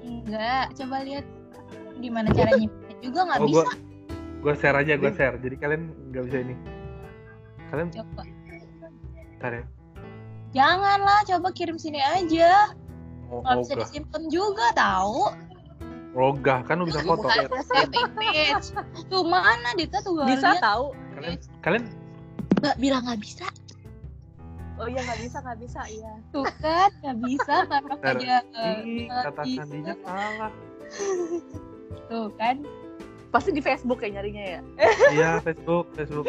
Enggak 0.00 0.72
coba 0.74 0.96
lihat 1.04 1.24
gimana 1.98 2.28
cara 2.30 2.52
nyimpennya. 2.54 2.96
Juga 2.98 3.20
nggak 3.24 3.38
Oh, 3.38 3.46
bisa. 3.46 3.56
gua- 3.62 3.78
Gue 4.38 4.54
share 4.54 4.78
aja 4.78 4.92
gue 4.94 5.12
share. 5.12 5.36
Jadi 5.36 5.56
kalian 5.56 5.82
nggak 6.08 6.22
bisa 6.30 6.38
ini. 6.40 6.54
Kalian 7.68 7.88
coba. 7.92 8.22
Ntar 9.36 9.52
ya. 9.52 9.64
Janganlah 10.48 11.20
coba 11.26 11.48
kirim 11.52 11.76
sini 11.76 12.00
aja. 12.00 12.72
Oh, 13.28 13.44
nggak 13.44 13.56
bisa 13.60 13.72
disimpan 13.78 14.22
juga 14.28 14.66
tahu. 14.72 15.28
Ogah 16.16 16.64
kan 16.64 16.80
lu 16.80 16.88
bisa 16.88 17.04
foto. 17.04 17.28
Bukan 17.28 17.62
save 17.62 17.92
image. 17.92 18.72
Tuh 19.06 19.22
mana 19.22 19.70
Dita 19.76 20.00
tuh 20.00 20.16
gak 20.16 20.26
bisa 20.32 20.56
tahu. 20.58 20.96
Kalian 21.14 21.36
kalian 21.60 21.84
nggak 22.58 22.76
bilang 22.80 23.02
nggak 23.04 23.20
bisa 23.20 23.46
oh 24.78 24.86
iya 24.86 25.00
nggak 25.02 25.20
bisa 25.20 25.36
nggak 25.38 25.58
bisa 25.58 25.80
iya. 25.86 26.12
Tuh 26.30 26.46
kan 26.58 26.90
nggak 27.02 27.18
bisa 27.20 27.54
karena 27.66 27.94
Ih, 28.82 29.06
kata 29.08 29.42
sandinya 29.44 29.94
salah. 30.00 30.52
Tuh 32.06 32.28
kan. 32.34 32.56
Pasti 33.28 33.52
di 33.52 33.60
Facebook 33.60 34.00
ya 34.00 34.08
nyarinya 34.08 34.40
ya? 34.40 34.60
Iya 35.12 35.30
Facebook 35.44 35.92
Facebook. 35.92 36.24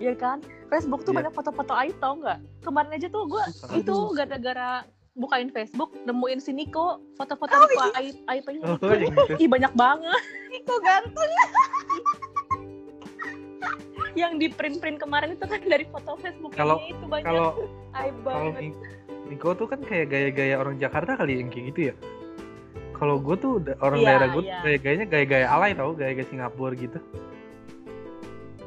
Iya 0.00 0.16
kan? 0.16 0.40
Facebook 0.72 1.04
tuh 1.04 1.12
Iya. 1.12 1.18
banyak 1.20 1.32
foto-foto 1.32 1.76
Aib 1.76 1.92
tau 2.00 2.16
nggak? 2.16 2.40
Kemarin 2.64 2.96
aja 2.96 3.08
tuh 3.08 3.28
gue 3.28 3.44
itu 3.76 3.96
gara-gara 4.16 4.80
bukain 5.12 5.52
Facebook 5.52 5.92
nemuin 6.08 6.40
si 6.40 6.56
Niko 6.56 7.04
foto-foto 7.20 7.52
Niko 7.52 7.84
Aib 7.92 8.16
Aibnya 8.24 8.64
Oh, 8.64 8.80
itu 8.80 8.86
yang 8.88 9.12
gitu. 9.12 9.44
ih 9.44 9.48
banyak 9.50 9.72
banget. 9.76 10.20
Niko 10.48 10.74
ganteng 10.80 11.30
yang 14.12 14.36
di 14.36 14.48
print-print 14.48 14.98
kemarin 14.98 15.34
itu 15.34 15.44
kan 15.44 15.60
dari 15.62 15.84
foto 15.86 16.16
Facebook 16.16 16.52
Kalau- 16.52 16.80
itu 16.84 17.04
banyak 17.04 17.24
Kalau 17.24 17.48
kalau 18.22 18.52
Niko 19.22 19.48
tuh 19.54 19.64
kan 19.64 19.80
kayak 19.80 20.06
gaya-gaya 20.08 20.54
orang 20.56 20.76
Jakarta 20.76 21.16
kali 21.16 21.40
yang 21.40 21.48
kayak 21.48 21.72
gitu 21.72 21.80
ya. 21.88 21.94
Kalau 22.92 23.16
gue 23.16 23.34
tuh 23.34 23.52
orang 23.80 23.98
Iya, 23.98 24.06
daerah 24.06 24.28
gue 24.30 24.42
iya. 24.44 24.58
gaya-gayanya 24.62 25.06
gaya-gaya 25.06 25.46
alay 25.48 25.72
tau, 25.72 25.90
gaya-gaya 25.92 26.26
Singapura 26.26 26.74
gitu. 26.74 26.98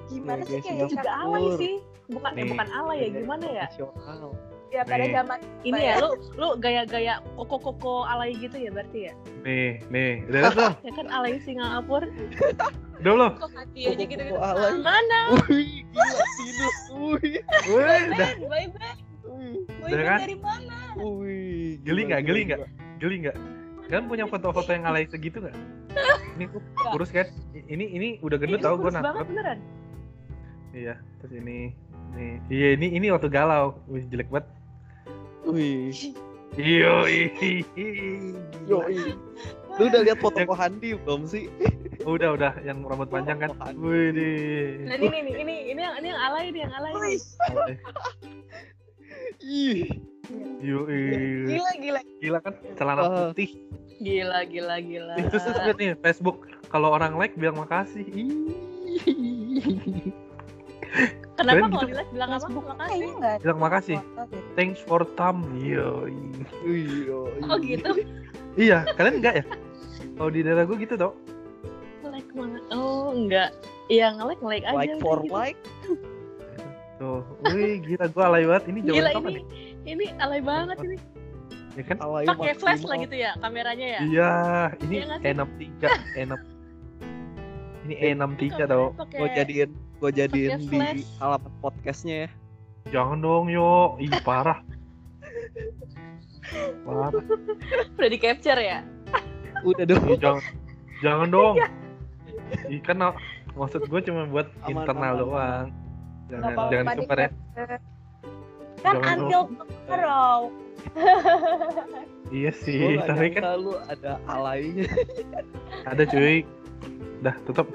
gimana 0.06 0.42
sih 0.42 0.58
Gaya-gaya 0.58 0.74
kayak 0.78 0.92
juga 0.92 1.12
alay 1.12 1.46
sih 1.56 1.74
bukan 2.08 2.32
eh, 2.32 2.38
Nih. 2.38 2.50
bukan 2.50 2.68
alay 2.72 2.98
ya 3.00 3.10
gimana 3.12 3.46
ya 3.48 3.66
Nasional. 3.68 4.32
ya 4.70 4.82
pada 4.84 5.02
Nih. 5.02 5.14
zaman 5.14 5.40
ini 5.64 5.82
ya 5.82 5.96
lu 5.98 6.10
lu 6.36 6.50
gaya-gaya 6.56 7.14
koko-koko 7.34 8.06
alay 8.06 8.32
gitu 8.34 8.54
ya 8.56 8.70
berarti 8.70 9.00
ya 9.10 9.14
Nih, 9.42 9.82
nih, 9.88 10.12
udah 10.25 10.40
liat 10.40 10.54
belum? 10.54 10.74
ya 10.80 10.92
kan 10.94 11.08
alay 11.10 11.34
Singapura 11.40 12.06
Udah 12.96 13.12
belum? 13.12 13.32
kok 13.36 13.52
hati 13.52 13.82
aja 13.86 14.04
gitu 14.08 14.12
gitu 14.16 14.24
Koko 14.32 14.40
alay. 14.42 14.74
mana 14.80 15.20
Wih, 15.48 15.72
gila 15.92 16.25
sinus. 16.40 16.78
Wih. 16.96 17.38
Wih, 17.68 18.02
udah 18.16 18.30
bye 18.40 18.68
bye 18.72 18.96
Wih. 19.25 19.58
bye 19.84 19.92
Udah 19.92 20.06
kan? 20.06 20.20
dari 20.24 20.38
mana 20.40 20.78
Wih. 20.96 21.78
Geli 21.84 22.02
nggak? 22.08 22.22
Geli 22.24 22.42
nggak? 22.48 22.62
geli 22.96 23.16
nggak? 23.28 23.38
Kalian 23.86 24.06
punya 24.10 24.25
foto-foto 24.25 24.70
yang 24.72 24.86
alay 24.88 25.06
segitu 25.06 25.44
nggak? 25.44 25.56
Ini 26.36 26.46
tuh 26.50 26.62
kurus 26.90 27.12
kan? 27.12 27.28
Ini 27.54 27.86
ini 27.94 28.08
udah 28.24 28.38
gendut 28.40 28.64
tau 28.64 28.80
gue 28.80 28.88
kurus 28.88 28.96
banget 28.98 29.06
nangkep. 29.12 29.28
beneran 29.30 29.60
Iya, 30.75 30.94
terus 31.20 31.34
ini 31.40 31.72
nih. 32.16 32.34
Iya 32.52 32.68
ini 32.75 32.88
ini 32.96 33.08
waktu 33.12 33.28
galau. 33.28 33.80
Wih 33.88 34.04
jelek 34.08 34.28
banget. 34.32 34.48
Wih. 35.48 35.92
Iyo, 36.56 37.04
ih, 37.12 37.68
Yo, 38.64 38.80
ih. 38.88 39.12
Lu 39.75 39.92
udah 39.92 40.02
lihat 40.08 40.24
foto 40.24 40.40
Ko 40.48 40.56
Handi 40.56 40.96
belum 40.96 41.28
sih? 41.28 41.52
Udah 42.06 42.30
udah 42.34 42.54
yang 42.62 42.86
rambut 42.86 43.10
panjang 43.10 43.38
kan 43.38 43.52
wih 43.76 44.14
Nah 44.86 44.96
ini 44.96 45.08
nih, 45.10 45.34
ini 45.36 45.56
ini 45.74 45.82
yang 45.82 45.96
ini 45.98 46.08
yang 46.08 46.22
alay 46.22 46.46
nih, 46.50 46.62
yang 46.64 46.74
alay. 46.74 46.94
Ih, 49.46 49.86
Yo, 50.58 50.88
Gila 51.46 51.72
gila. 51.78 52.02
gila 52.18 52.40
kan 52.42 52.54
celana 52.74 53.02
Ah. 53.04 53.10
putih 53.30 53.50
Gila 54.02 54.42
gila 54.46 54.76
gila. 54.82 55.14
itu 55.22 55.38
sih 55.38 55.52
nih 55.54 55.94
Facebook 56.00 56.46
kalau 56.68 56.90
orang 56.92 57.14
like 57.16 57.36
bilang 57.36 57.56
makasih 57.56 58.06
Ih. 58.06 58.32
Kenapa 61.36 61.68
kalau 61.68 61.84
gitu. 61.84 61.92
dilihat 61.92 62.10
bilang 62.10 62.32
apa? 62.32 62.48
Makasih. 62.48 63.12
Bilang 63.44 63.60
makasih 63.60 63.98
thanks 64.56 64.80
for 64.80 65.04
thumb 65.20 65.44
yo 65.54 66.08
iya. 66.64 67.20
Oh 67.46 67.58
gitu. 67.60 67.92
iya 68.56 68.88
kalian 68.96 69.20
enggak 69.20 69.44
ya 69.44 69.46
kalau 70.16 70.32
di 70.32 70.40
daerah 70.42 70.64
gue 70.64 70.78
gitu 70.80 70.96
tau 70.96 71.12
Like 71.12 71.35
banget. 72.36 72.62
Oh 72.70 73.10
enggak. 73.10 73.50
Iya 73.88 74.13
nge-like 74.13 74.39
nge-like 74.39 74.65
aja. 74.65 74.75
Like 74.75 74.96
for 75.00 75.20
gitu. 75.20 75.32
like. 75.32 75.60
tuh 76.96 77.22
wih 77.46 77.82
gila 77.82 78.08
gue 78.08 78.24
alay 78.24 78.44
banget 78.46 78.63
ini 78.68 78.80
Gila 78.82 78.88
zaman 78.88 79.13
kapan 79.13 79.34
ini. 79.34 79.44
Ini 79.86 80.06
alay 80.18 80.39
banget 80.39 80.77
ini. 80.82 80.98
ya 81.74 81.84
kan 81.84 81.98
Alay 82.00 82.24
Pakai 82.24 82.54
flash 82.56 82.82
lah 82.82 82.98
gitu 82.98 83.13
ya 83.13 83.36
kameranya 83.36 83.88
ya. 83.89 84.00
iya 84.01 84.32
ini 84.80 84.96
Iya 84.98 85.06
sih? 85.12 85.27
E63 85.27 85.84
E6 86.15 86.34
ini 87.84 87.94
E63 88.00 88.65
tau 88.65 88.96
Gue 89.12 89.27
jadiin 89.30 89.70
gue 89.75 90.10
jadiin 90.10 90.58
di 90.58 90.65
flash. 90.72 91.04
alamat 91.20 91.51
podcastnya 91.60 92.15
ya. 92.15 92.30
jangan 92.89 93.18
dong 93.20 93.50
yo 93.50 93.98
ih 93.98 94.10
parah 94.24 94.62
parah 96.86 97.12
udah 97.92 98.08
di 98.08 98.18
capture 98.18 98.56
ya. 98.56 98.80
Udah 99.62 99.84
dong. 99.84 100.00
Ih, 100.06 100.15
jangan 100.15 100.42
jangan 101.01 101.27
dong 101.27 101.56
Ih, 102.70 102.82
kan 102.82 102.98
maksud 103.56 103.82
gue 103.88 104.02
cuma 104.06 104.28
buat 104.30 104.48
Aman, 104.66 104.70
internal 104.74 105.14
aman, 105.14 105.22
doang. 105.22 105.68
Jangan 106.25 106.44
apa-apa 106.52 106.72
jangan 106.72 106.86
di 106.86 106.94
disebar 106.98 107.18
ya. 107.18 107.30
Kan 107.56 107.82
Jangan 108.86 109.18
until 109.18 109.44
tomorrow. 109.50 110.38
iya 112.36 112.52
sih 112.54 113.02
gak 113.02 113.08
tapi 113.10 113.28
kan 113.34 113.44
lu 113.58 113.74
ada 113.90 114.12
alaynya. 114.30 114.86
ada 115.92 116.04
cuy. 116.06 116.46
Dah 117.25 117.36
tutup. 117.50 117.68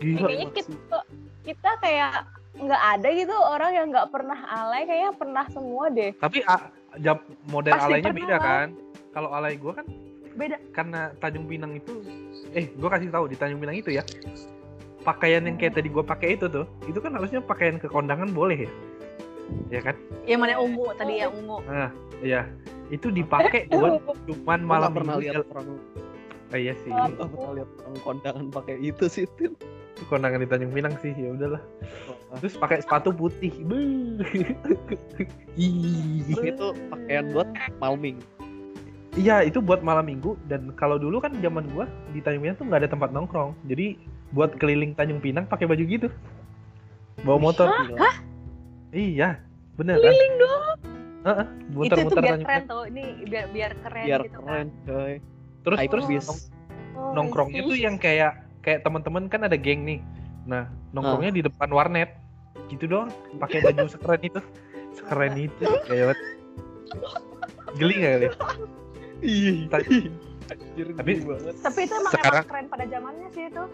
Gila 0.00 0.28
Kayaknya 0.32 0.48
kita, 0.56 0.98
kita 1.44 1.70
kayak 1.84 2.12
nggak 2.60 2.82
ada 2.96 3.08
gitu 3.12 3.36
orang 3.36 3.72
yang 3.76 3.86
nggak 3.92 4.08
pernah 4.08 4.38
alay. 4.48 4.88
Kayaknya 4.88 5.12
pernah 5.16 5.44
semua 5.52 5.84
deh. 5.92 6.10
tapi 6.16 6.40
a, 6.48 6.56
jam 7.00 7.20
model 7.52 7.76
Pasti 7.76 7.86
alaynya 7.88 8.12
pernah. 8.12 8.20
beda 8.24 8.36
kan? 8.40 8.66
Kalau 9.12 9.28
alay 9.34 9.54
gue 9.60 9.72
kan 9.74 9.86
Beda. 10.30 10.56
karena 10.70 11.10
Tanjung 11.18 11.46
Pinang 11.46 11.74
itu 11.74 12.00
eh 12.50 12.68
gue 12.68 12.88
kasih 12.88 13.10
tahu 13.10 13.26
di 13.26 13.36
Tanjung 13.36 13.58
Pinang 13.58 13.76
itu 13.76 13.90
ya 13.90 14.02
pakaian 15.00 15.42
yang 15.42 15.56
kayak 15.56 15.74
tadi 15.74 15.88
gue 15.88 16.02
pakai 16.02 16.36
itu 16.36 16.46
tuh 16.46 16.68
itu 16.84 16.98
kan 16.98 17.16
harusnya 17.16 17.40
pakaian 17.40 17.76
ke 17.76 17.86
kondangan 17.86 18.28
boleh 18.28 18.64
ya 18.64 18.70
ya 19.68 19.80
kan 19.82 19.96
Yang 20.24 20.38
mana 20.38 20.50
yang 20.52 20.62
ungu 20.62 20.84
tadi 20.94 21.12
yang 21.18 21.32
ungu. 21.32 21.58
nah 21.64 21.90
iya 22.20 22.46
itu 22.88 23.08
dipakai 23.08 23.66
buat 23.72 23.98
cuman 24.26 24.60
malam 24.60 24.90
pernah 24.92 25.16
lihat 25.16 25.42
orang 25.48 25.78
Oh, 26.50 26.58
iya 26.58 26.74
sih 26.76 26.90
Oh. 26.90 27.06
pernah 27.26 27.62
lihat 27.62 27.70
orang 27.78 27.98
kondangan 28.02 28.46
pakai 28.50 28.74
itu 28.80 29.06
sih. 29.06 29.22
Itu 29.22 29.54
kondangan 30.06 30.42
di 30.42 30.50
Tanjung 30.50 30.74
Pinang 30.74 30.98
sih 30.98 31.14
ya 31.14 31.30
udahlah 31.30 31.62
Oh, 32.26 32.38
terus 32.38 32.54
pakai 32.54 32.78
sepatu 32.78 33.10
putih 33.10 33.50
itu 35.56 36.66
pakaian 36.90 37.24
buat 37.30 37.48
malming. 37.78 38.18
Iya 39.14 39.42
itu 39.42 39.58
buat 39.58 39.80
malam 39.80 40.06
minggu. 40.06 40.38
Dan 40.46 40.74
kalau 40.74 40.96
dulu 40.96 41.18
kan 41.18 41.34
zaman 41.38 41.66
gua 41.70 41.86
di 42.10 42.20
Tanjung 42.20 42.42
Pinang 42.44 42.56
tuh 42.56 42.66
nggak 42.66 42.80
ada 42.82 42.90
tempat 42.90 43.10
nongkrong. 43.10 43.50
Jadi 43.66 43.98
buat 44.30 44.54
keliling 44.56 44.94
Tanjung 44.94 45.18
Pinang 45.18 45.46
pakai 45.46 45.66
baju 45.66 45.82
gitu. 45.82 46.08
Bawa 47.22 47.38
motor. 47.40 47.66
Gila. 47.66 47.98
iya 48.90 49.38
bener 49.74 49.96
keliling 49.96 50.34
dong. 50.36 50.62
Heeh, 51.20 51.46
itu 51.46 51.68
itu 51.68 51.76
muter-muter 51.76 52.20
biar 52.20 52.30
Tanjung 52.30 52.46
keren 52.46 52.64
tuh. 52.66 52.82
Ini 52.86 53.02
biar 53.24 53.46
biar 53.50 53.72
keren 53.78 54.04
Biar 54.04 54.20
gitu 54.22 54.30
kan. 54.32 54.44
keren 54.44 54.68
coy. 54.84 55.14
terus 55.60 55.78
Hype 55.78 55.92
terus 55.92 56.04
beast. 56.06 56.28
nong- 56.28 56.44
Oh, 56.90 57.14
nongkrongnya 57.14 57.62
tuh 57.64 57.78
yang 57.78 57.96
kayak 57.96 58.32
kayak 58.60 58.82
teman-teman 58.82 59.24
kan 59.24 59.46
ada 59.46 59.54
geng 59.54 59.86
nih. 59.86 60.02
Nah 60.44 60.66
nongkrongnya 60.90 61.32
di 61.32 61.42
depan 61.42 61.70
warnet. 61.70 62.12
Gitu 62.66 62.84
dong 62.84 63.08
pakai 63.38 63.62
baju 63.62 63.86
sekeren 63.86 64.20
itu. 64.20 64.40
Sekeren 64.92 65.32
itu. 65.38 65.64
Kayak 65.86 66.18
geli 67.78 67.94
nggak 67.96 68.12
kali 68.16 68.28
Iya. 69.20 69.68
Anjir, 70.50 70.86
Tapi- 70.92 71.22
banget. 71.22 71.54
Tapi 71.60 71.78
itu 71.80 71.94
emang, 71.94 72.10
Sekarang- 72.10 72.42
emang 72.42 72.50
keren 72.50 72.66
pada 72.66 72.84
zamannya 72.84 73.28
sih 73.30 73.44
itu. 73.46 73.64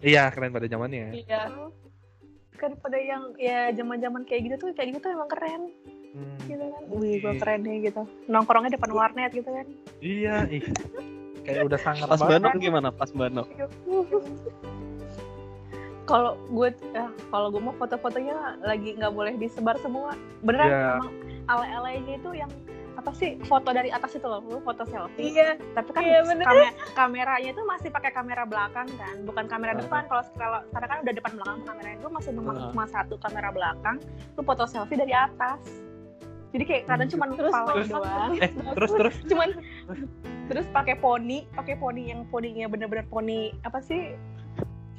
iya 0.00 0.22
keren 0.28 0.50
pada 0.50 0.66
zamannya 0.66 1.06
Iya. 1.18 1.42
Kan 2.54 2.72
pada 2.76 2.96
yang 2.96 3.34
ya 3.36 3.68
zaman-zaman 3.72 4.22
kayak 4.22 4.40
gitu 4.46 4.56
tuh 4.58 4.68
kayak 4.72 4.94
gitu 4.94 5.00
tuh 5.02 5.12
emang 5.12 5.28
keren 5.28 5.62
Hmm, 6.14 6.38
gitu 6.44 6.64
kan. 6.64 6.82
Wih, 6.88 7.18
gua 7.18 7.34
keren 7.36 7.60
nih 7.60 7.76
gitu. 7.84 8.02
Nongkrongnya 8.26 8.72
depan 8.72 8.90
warnet 8.90 9.30
gitu 9.32 9.48
kan. 9.48 9.66
iya 9.98 10.46
ih 10.48 10.62
kayak 11.42 11.66
udah 11.66 11.76
sangat 11.76 12.06
Pas 12.06 12.16
banget. 12.16 12.40
Banok 12.40 12.52
gimana? 12.56 12.88
Pas 12.88 13.10
Banok. 13.10 13.46
Kalau 16.04 16.36
gue 16.46 16.68
ya, 16.90 17.08
kalau 17.26 17.48
gue 17.48 17.58
mau 17.58 17.72
foto-fotonya 17.74 18.36
lagi 18.60 18.92
nggak 18.92 19.08
boleh 19.10 19.32
disebar 19.34 19.72
semua. 19.78 20.12
Beneran 20.44 20.68
Iya. 20.68 20.84
emang 20.94 21.12
alay-alaynya 21.46 22.14
itu 22.14 22.30
yang 22.34 22.52
apa 23.04 23.12
sih 23.12 23.36
foto 23.44 23.68
dari 23.68 23.92
atas 23.92 24.16
itu 24.16 24.24
loh, 24.24 24.40
lu 24.40 24.58
foto 24.58 24.80
selfie. 24.82 25.28
Iya. 25.30 25.60
Tapi 25.76 25.92
kan 25.92 26.00
Iya, 26.00 26.24
bener. 26.24 26.40
kame- 26.42 26.72
kameranya 26.96 27.50
itu 27.52 27.60
masih 27.62 27.92
pakai 27.92 28.10
kamera 28.10 28.48
belakang 28.48 28.88
kan, 28.96 29.20
bukan 29.22 29.44
kamera 29.44 29.76
Ah. 29.76 29.78
depan. 29.78 30.02
Kalau 30.08 30.24
kalau 30.34 30.58
sekarang 30.64 30.88
kan 30.88 30.98
udah 31.04 31.12
depan 31.12 31.32
belakang 31.36 31.58
kameranya 31.62 31.96
itu 32.00 32.08
masih 32.08 32.30
memang 32.32 32.56
Ah. 32.56 32.64
cuma 32.66 32.84
satu 32.88 33.14
kamera 33.20 33.52
belakang, 33.52 33.96
lu 34.32 34.40
foto 34.40 34.64
selfie 34.64 34.96
dari 34.96 35.12
atas. 35.12 35.60
Jadi 36.48 36.64
kayak 36.64 36.82
kadang 36.86 37.08
cuma 37.10 37.24
Terus 37.28 37.52
kepala 37.52 37.68
terus- 37.68 37.90
doang. 37.92 38.30
eh 38.40 38.50
terus 38.72 38.90
terus 38.94 39.14
Cuman 39.26 39.48
terus 40.46 40.66
pakai 40.72 40.96
poni, 40.96 41.44
pakai 41.50 41.76
poni 41.76 42.08
yang 42.08 42.24
poninya 42.24 42.64
bener-bener 42.64 43.04
poni 43.04 43.52
apa 43.60 43.84
sih? 43.84 44.16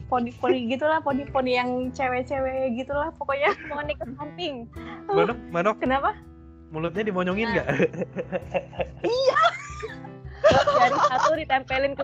Poni 0.05 0.29
poni 0.31 0.69
gitulah, 0.69 1.01
poni 1.01 1.25
poni 1.25 1.57
yang 1.57 1.89
cewek-cewek 1.89 2.77
gitulah 2.77 3.09
pokoknya. 3.17 3.49
Mau 3.65 3.81
ke 3.81 4.05
samping. 4.13 4.69
manok 5.07 5.37
manok 5.49 5.75
Kenapa? 5.81 6.13
Mulutnya 6.75 7.07
dimonyongin 7.07 7.47
nggak? 7.55 7.67
Dari 10.75 10.99
satu 11.07 11.31
ditempelin 11.39 11.95
ke 11.95 12.03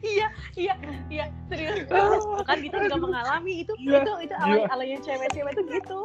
iya, 0.00 0.30
iya, 0.54 0.74
iya, 1.10 1.26
serius. 1.50 1.90
kan 2.46 2.62
kita 2.62 2.86
juga 2.86 2.96
mengalami 3.10 3.66
itu 3.66 3.72
Iya, 3.76 4.06
itu 4.06 4.12
itu 4.30 4.34
alay 4.38 4.62
alaynya 4.70 4.98
cewek-cewek 5.02 5.52
itu 5.58 5.62
gitu. 5.66 5.98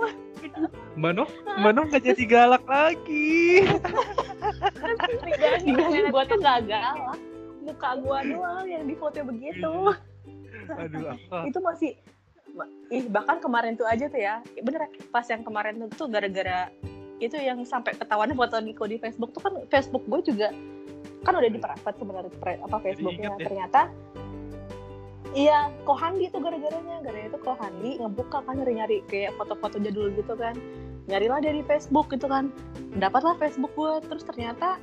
manok 0.98 1.30
manok 1.62 1.94
nggak 1.94 2.04
jadi 2.12 2.24
galak 2.26 2.66
lagi. 2.66 3.70
Dibanding 5.64 6.10
gua 6.10 6.24
tuh 6.26 6.38
gak 6.42 6.66
galak. 6.66 7.16
Muka 7.62 7.90
gua 8.02 8.26
doang 8.26 8.66
yang 8.66 8.84
di 8.90 8.98
foto 8.98 9.22
begitu. 9.22 9.94
aduh 10.70 11.14
apa? 11.14 11.38
Itu 11.48 11.62
masih 11.62 11.92
ih 12.90 13.06
bahkan 13.08 13.38
kemarin 13.40 13.78
tuh 13.78 13.86
aja 13.86 14.10
tuh 14.10 14.20
ya. 14.20 14.42
Bener 14.60 14.90
pas 15.14 15.24
yang 15.30 15.46
kemarin 15.46 15.78
tuh, 15.78 15.88
tuh 15.94 16.08
gara-gara 16.10 16.74
itu 17.20 17.36
yang 17.36 17.60
sampai 17.68 17.96
ketahuan 18.00 18.32
foto 18.32 18.58
Niko 18.64 18.88
di 18.88 18.96
Facebook 18.96 19.36
tuh 19.36 19.44
kan 19.44 19.54
Facebook 19.68 20.04
gue 20.08 20.20
juga 20.32 20.56
kan 21.28 21.36
udah 21.36 21.52
di 21.52 21.60
private 21.60 21.98
sebenarnya 22.00 22.32
apa 22.64 22.78
Facebooknya. 22.80 23.30
ya. 23.36 23.44
ternyata 23.44 23.82
iya 25.36 25.60
Kohandi 25.84 26.32
tuh 26.32 26.40
gara-garanya 26.40 27.04
gara 27.04 27.20
itu 27.28 27.38
Kohandi 27.44 28.00
ngebuka 28.00 28.40
kan 28.48 28.56
nyari-nyari 28.56 29.04
kayak 29.12 29.36
foto-foto 29.36 29.78
jadul 29.84 30.10
gitu 30.16 30.34
kan. 30.40 30.56
Nyarilah 31.10 31.42
dari 31.42 31.62
Facebook 31.66 32.14
gitu 32.14 32.30
kan. 32.30 32.54
Dapatlah 32.98 33.36
Facebook 33.38 33.74
gue 33.76 33.94
terus 34.10 34.24
ternyata 34.26 34.80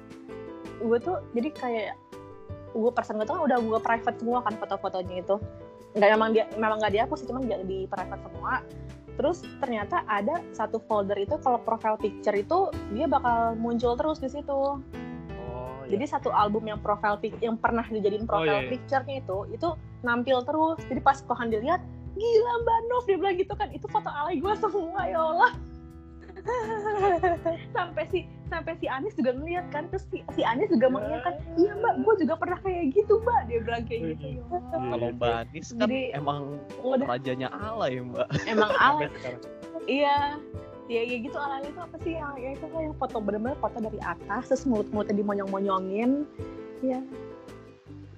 gue 0.83 0.99
tuh 1.01 1.25
jadi 1.33 1.49
kayak 1.51 1.95
gue 2.77 2.91
person 2.93 3.17
gue 3.17 3.25
tuh 3.25 3.41
kan 3.41 3.43
udah 3.49 3.59
gue 3.59 3.79
private 3.81 4.17
semua 4.21 4.39
kan 4.45 4.55
foto-fotonya 4.61 5.25
itu. 5.25 5.37
Nggak 5.97 6.11
memang 6.15 6.29
dia 6.37 6.45
memang 6.61 6.79
nggak 6.85 6.93
dihapus 6.93 7.25
sih 7.25 7.27
cuman 7.27 7.43
dia 7.49 7.59
di 7.65 7.89
private 7.89 8.23
semua 8.29 8.61
terus 9.17 9.43
ternyata 9.59 10.05
ada 10.07 10.45
satu 10.53 10.81
folder 10.85 11.17
itu 11.17 11.41
kalau 11.41 11.61
profile 11.65 11.97
picture 11.97 12.37
itu 12.37 12.71
dia 12.93 13.09
bakal 13.09 13.57
muncul 13.57 13.97
terus 13.97 14.21
di 14.21 14.29
situ. 14.29 14.81
Oh, 15.41 15.81
jadi 15.89 16.05
satu 16.05 16.29
album 16.31 16.69
yang 16.69 16.81
profile 16.85 17.17
pic 17.17 17.37
yang 17.41 17.57
pernah 17.57 17.85
dijadiin 17.89 18.29
profile 18.29 18.63
iya, 18.63 18.69
iya. 18.69 18.73
picture-nya 18.77 19.17
itu 19.25 19.39
itu 19.53 19.69
nampil 20.05 20.45
terus. 20.45 20.79
Jadi 20.87 21.01
pas 21.01 21.19
Kohan 21.25 21.49
dilihat 21.49 21.81
gila 22.17 22.53
Mbak 22.65 22.79
Nov 22.93 23.05
dia 23.09 23.17
bilang 23.17 23.37
gitu 23.37 23.55
kan. 23.57 23.69
Itu 23.73 23.89
foto 23.89 24.09
alay 24.13 24.39
gue 24.39 24.55
semua 24.61 25.01
ya 25.09 25.21
Allah 25.21 25.53
sampai 27.77 28.05
si 28.09 28.19
sampai 28.47 28.79
si 28.79 28.87
Anis 28.87 29.13
juga 29.19 29.35
ngeliat 29.35 29.67
kan 29.75 29.91
terus 29.91 30.07
si, 30.15 30.23
si 30.33 30.43
Anis 30.47 30.71
juga 30.71 30.87
mengiyakan 30.87 31.35
iya 31.59 31.75
mbak 31.75 31.95
gue 32.07 32.15
juga 32.23 32.35
pernah 32.39 32.59
kayak 32.63 32.95
gitu 32.95 33.19
mbak 33.21 33.41
dia 33.51 33.59
bilang 33.63 33.83
kayak 33.85 34.03
gitu. 34.15 34.27
Ya 34.39 34.43
Allah. 34.47 34.81
Kalau 34.95 35.09
Mbak 35.13 35.33
Anis 35.43 35.67
kan 35.75 35.81
Jadi- 35.91 36.11
emang 36.15 36.41
udah 36.81 37.07
rajanya 37.07 37.49
alay 37.51 37.99
Mbak. 37.99 38.29
emang 38.47 38.71
sekarang. 39.19 39.43
Iya, 39.87 40.17
ya, 40.87 41.01
ya 41.07 41.17
gitu 41.23 41.37
ala 41.39 41.63
itu 41.63 41.79
apa 41.79 41.97
sih? 42.03 42.15
Yang 42.15 42.33
ya 42.39 42.49
itu 42.55 42.65
kan 42.71 42.81
yang 42.87 42.97
foto 42.99 43.17
bener-bener 43.19 43.59
foto 43.59 43.77
dari 43.79 44.01
atas 44.03 44.43
terus 44.47 44.63
mulut 44.67 44.89
mulutnya 44.91 45.15
dimonyong-monyongin, 45.19 46.27
ya 46.83 47.01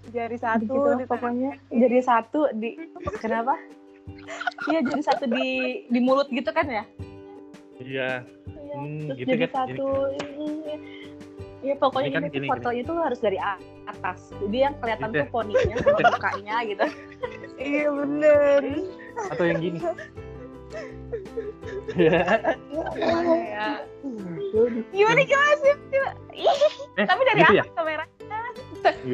Jari 0.08 0.40
satu 0.40 0.64
gitu 0.64 0.90
di 0.96 1.04
pokoknya. 1.04 1.52
jadi 1.68 1.98
satu 2.00 2.48
di 2.56 2.80
kenapa? 3.20 3.60
Iya 4.72 4.80
jadi 4.80 5.02
satu 5.04 5.24
di 5.28 5.48
di 5.84 6.00
mulut 6.00 6.32
gitu 6.32 6.48
kan 6.48 6.64
ya 6.64 6.84
Iya. 7.78 8.10
Iya, 8.48 8.74
Hmm, 8.78 9.00
terus 9.08 9.16
gitu 9.18 9.28
jadi 9.32 9.46
kan, 9.48 9.52
satu 9.54 9.88
iya. 10.12 10.76
Iya 11.58 11.74
pokoknya 11.74 12.10
kan 12.14 12.22
gini, 12.30 12.46
fotonya 12.46 12.82
tuh 12.86 12.96
harus 13.02 13.18
dari 13.18 13.38
atas 13.88 14.30
jadi 14.46 14.70
yang 14.70 14.74
kelihatan 14.78 15.08
Gitu 15.10 15.18
tuh 15.18 15.28
poninya 15.34 15.74
sama 15.82 15.98
mukanya 16.14 16.56
gitu 16.62 16.84
Iya 17.58 17.86
bener. 17.90 18.62
Atau 19.34 19.44
yang 19.50 19.58
gini. 19.58 19.78
Iya. 21.98 22.22
Gimana 22.94 23.34
ya 23.34 23.68
Gimana 24.94 25.20
gimana 25.24 25.54
sih? 25.58 25.74
Eh, 26.94 27.06
Tapi 27.08 27.22
dari 27.26 27.40
gitu 27.42 27.52
atas 27.58 27.66
ya? 27.66 27.74
kamera. 27.74 28.04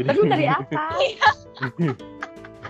tapi 0.04 0.28
dari 0.28 0.46
atas 0.46 1.00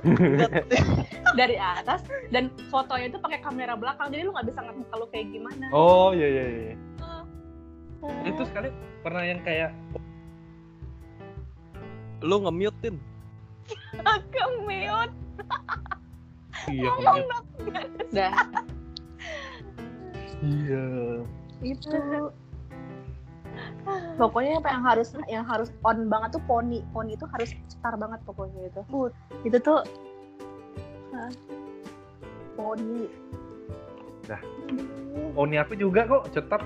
dari 1.40 1.56
atas 1.56 2.04
dan 2.28 2.52
fotonya 2.68 3.08
itu 3.08 3.18
pakai 3.18 3.40
kamera 3.40 3.74
belakang 3.74 4.12
jadi 4.12 4.22
lu 4.22 4.32
nggak 4.32 4.46
bisa 4.52 4.58
ngeliat 4.60 4.78
muka 4.78 4.94
lu 5.00 5.06
kayak 5.10 5.26
gimana 5.32 5.66
Oh 5.72 6.12
iya 6.12 6.28
iya 6.28 6.44
iya. 6.46 6.74
Itu 8.22 8.44
sekali 8.44 8.68
pernah 9.00 9.24
yang 9.24 9.40
kayak 9.40 9.72
Lu 12.20 12.40
nge-mute 12.40 12.76
tin. 12.80 12.96
Aku 14.16 14.42
mute. 14.64 15.12
iya 16.68 16.88
Ngomong 16.88 17.24
dong. 17.28 17.46
dah 18.12 18.32
Iya. 20.44 20.84
itu 21.64 21.96
pokoknya 24.16 24.62
apa 24.62 24.68
yang 24.72 24.84
harus 24.84 25.08
yang 25.26 25.44
harus 25.44 25.68
on 25.84 26.08
banget 26.08 26.38
tuh 26.38 26.42
poni. 26.48 26.80
Poni 26.90 27.14
itu 27.16 27.26
harus 27.28 27.50
cetar 27.70 27.94
banget 27.98 28.20
pokoknya 28.24 28.70
itu 28.70 28.82
itu 29.44 29.58
tuh 29.60 29.82
poni. 32.54 33.06
Dah. 34.24 34.40
Poni 35.34 35.54
aku 35.60 35.74
juga 35.76 36.06
kok 36.08 36.32
cetar 36.32 36.62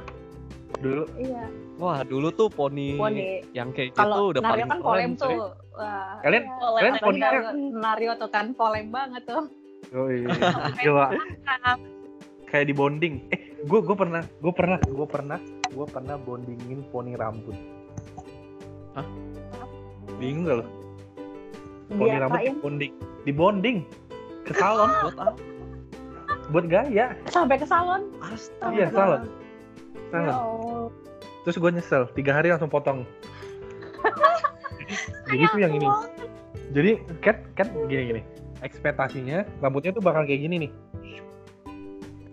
dulu. 0.79 1.05
iya. 1.19 1.45
Wah, 1.79 2.03
dulu 2.03 2.35
tuh 2.35 2.51
poni, 2.51 2.99
poni. 2.99 3.43
yang 3.55 3.71
kayak 3.71 3.95
gitu 3.95 4.03
kalau 4.03 4.35
udah 4.35 4.43
Nario 4.43 4.51
paling 4.51 4.69
kan 4.71 4.79
polem 4.83 5.11
tuh. 5.15 5.55
Wah, 5.79 6.19
Kalian 6.27 6.43
iya. 6.43 6.55
kalian 6.59 6.95
Apalagi 6.95 7.07
poni 7.07 7.19
Nario, 7.19 7.43
Nario 7.79 8.13
tuh 8.19 8.31
kan 8.31 8.47
polem 8.55 8.87
banget 8.91 9.23
tuh. 9.27 9.45
Oh 9.95 10.07
iya. 10.15 10.29
Gila. 10.83 11.07
Kayak 12.51 12.67
di 12.67 12.75
bonding. 12.75 13.15
Eh, 13.31 13.41
gue 13.63 13.81
gue 13.83 13.97
pernah, 13.99 14.23
gue 14.23 14.53
pernah, 14.55 14.79
gue 14.83 15.07
pernah, 15.07 15.39
gue 15.69 15.87
pernah 15.89 16.17
bondingin 16.17 16.81
poni 16.89 17.13
rambut. 17.15 17.57
Hah? 18.97 19.07
Bingung 20.17 20.49
gak 20.49 20.57
lo? 20.63 20.67
Poni 21.93 22.17
rambut 22.17 22.41
diapain 22.41 22.53
di 22.53 22.61
bonding, 22.61 22.93
di 23.25 23.33
bonding 23.33 23.79
ke 24.45 24.53
salon 24.57 24.91
Buat 25.05 25.17
apa? 25.17 25.33
buat 26.49 26.65
gaya. 26.65 27.13
sampai 27.29 27.61
ke 27.61 27.67
salon 27.69 28.09
Astaga. 28.25 28.73
Iya 28.73 28.87
salon, 28.89 29.23
ya 29.29 30.09
salon. 30.13 30.33
Allah 30.33 30.89
Terus 31.45 31.57
gue 31.65 31.71
nyesel, 31.81 32.03
tiga 32.13 32.37
hari 32.37 32.53
langsung 32.53 32.69
potong. 32.69 33.09
Jadi 35.33 35.45
itu 35.45 35.57
yang 35.61 35.73
ini. 35.77 35.89
Jadi 36.77 36.91
kan 37.25 37.41
kan 37.57 37.69
gini 37.89 38.03
gini. 38.13 38.23
Ekspektasinya 38.61 39.49
rambutnya 39.65 39.97
tuh 39.97 40.05
bakal 40.05 40.29
kayak 40.29 40.45
gini 40.45 40.69
nih. 40.69 40.71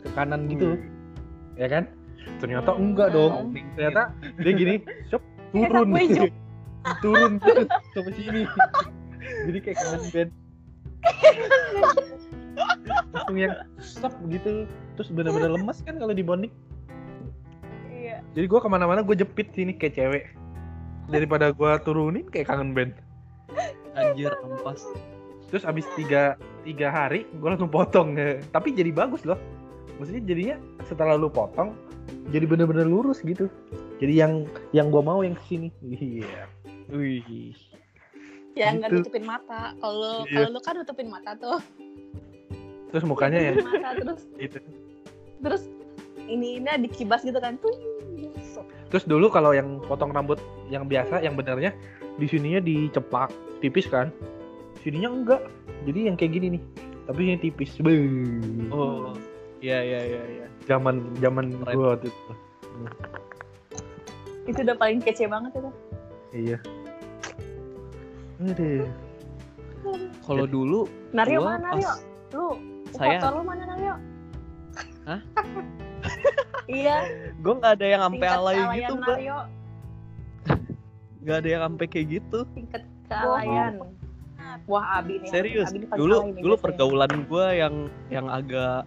Ke 0.03 0.09
kanan 0.19 0.51
gitu. 0.51 0.75
Ya 1.55 1.71
kan? 1.71 1.87
Ternyata 2.39 2.71
enggak 2.75 3.09
dong. 3.15 3.55
Ternyata 3.75 4.11
dia 4.39 4.51
gini, 4.51 4.75
shop 5.07 5.23
turun. 5.51 5.89
Turun 7.01 7.41
sampai 7.97 8.13
sini. 8.13 8.41
Jadi 9.49 9.57
kayak 9.57 9.77
kanan 9.81 10.03
band. 10.13 10.31
Langsung 13.09 13.37
yang 13.41 13.53
stop 13.81 14.13
gitu. 14.29 14.69
Terus 14.93 15.09
bener-bener 15.09 15.57
lemas 15.57 15.81
kan 15.81 15.97
kalau 15.97 16.13
dibonding. 16.13 16.53
Iya. 17.89 18.21
Jadi 18.37 18.45
gua 18.45 18.61
ke 18.61 18.69
mana-mana 18.69 19.01
gue 19.01 19.17
jepit 19.17 19.49
sini 19.57 19.73
kayak 19.73 19.97
cewek. 19.97 20.23
Daripada 21.09 21.49
gua 21.49 21.81
turunin 21.81 22.29
kayak 22.29 22.53
kangen 22.53 22.77
band. 22.77 22.93
Anjir, 23.97 24.37
ampas. 24.45 24.85
Terus 25.49 25.65
abis 25.65 25.89
tiga, 25.97 26.37
tiga 26.61 26.93
hari 26.93 27.25
gue 27.33 27.49
langsung 27.49 27.71
potong. 27.73 28.13
Tapi 28.53 28.77
jadi 28.77 28.93
bagus 28.93 29.25
loh. 29.25 29.41
Maksudnya 29.97 30.23
jadinya 30.27 30.55
setelah 30.85 31.15
lu 31.15 31.31
potong 31.31 31.73
jadi 32.29 32.45
bener-bener 32.45 32.85
lurus 32.85 33.21
gitu. 33.21 33.47
Jadi 34.01 34.13
yang 34.19 34.45
yang 34.75 34.91
gua 34.91 35.01
mau 35.01 35.19
yang 35.23 35.35
ke 35.39 35.43
sini. 35.47 35.69
Iya. 35.83 36.49
Wih. 36.91 37.55
ya 38.55 38.71
nggak 38.71 38.87
Gitu. 38.87 39.03
nutupin 39.03 39.25
mata 39.27 39.75
kalau 39.83 40.23
Iya. 40.23 40.47
kalau 40.47 40.49
lu 40.55 40.59
kan 40.63 40.79
nutupin 40.79 41.11
mata 41.11 41.35
tuh 41.35 41.59
Terus 42.87 43.03
mukanya 43.03 43.35
ya 43.35 43.51
mata 43.59 43.99
terus 43.99 44.23
gitu. 44.39 44.63
terus 45.43 45.67
ini 46.31 46.63
ini 46.63 46.87
dikibas 46.87 47.27
gitu 47.27 47.35
kan 47.43 47.59
tuh 47.59 47.75
Terus 48.87 49.03
dulu 49.11 49.27
kalau 49.27 49.51
yang 49.51 49.83
potong 49.83 50.15
rambut 50.15 50.39
yang 50.71 50.87
biasa 50.87 51.19
yang 51.19 51.35
benernya 51.35 51.75
di 52.15 52.31
sininya 52.31 52.63
diceplak 52.63 53.27
tipis 53.59 53.91
kan. 53.91 54.07
Sininya 54.79 55.11
enggak. 55.11 55.41
Jadi 55.83 56.07
yang 56.07 56.15
kayak 56.15 56.31
gini 56.39 56.47
nih. 56.55 56.61
Tapi 57.03 57.19
ini 57.27 57.35
tipis. 57.41 57.75
Beuh. 57.83 58.71
Oh. 58.71 59.11
Iya, 59.65 59.79
iya, 59.81 60.01
iya, 60.05 60.23
iya. 60.29 60.45
Zaman 60.69 61.09
zaman 61.17 61.45
Keren. 61.57 61.73
gua 61.73 61.85
waktu 61.97 62.13
itu. 62.13 62.31
itu 64.45 64.59
udah 64.61 64.77
paling 64.77 65.01
kece 65.01 65.25
banget 65.25 65.57
itu 65.57 65.71
Iya. 66.29 66.57
Aduh. 68.45 68.85
Kalau 70.21 70.45
dulu 70.45 70.85
Nario 71.09 71.41
Gua 71.41 71.57
mana 71.57 71.73
Nario 71.73 71.89
pas- 71.89 72.05
lu 72.29 72.45
Saya- 72.93 73.17
foto 73.17 73.27
lu 73.31 73.41
mana 73.41 73.63
Nario 73.65 73.95
Hah? 75.05 75.21
iya 76.69 76.95
gue 77.35 77.53
nggak 77.55 77.73
ada 77.77 77.85
yang 77.85 78.01
sampai 78.03 78.27
alay 78.27 78.57
gitu, 78.75 78.93
Mbak. 78.97 79.17
Nggak 81.25 81.37
ada 81.41 81.49
yang 81.49 81.61
sampai 81.65 81.85
kayak 81.89 82.07
gitu. 82.21 82.39
tingkat 82.53 82.83
kealayan 83.09 83.73
wah 84.65 85.01
Abi 85.01 85.21
nih 85.21 85.29
Serius. 85.29 85.69
Abi 85.73 85.85
Dulu 85.89 86.37
dulu 86.37 86.55
pergaulan 86.57 87.25
gue 87.25 87.45
yang 87.55 87.75
yang 88.09 88.27
agak 88.29 88.85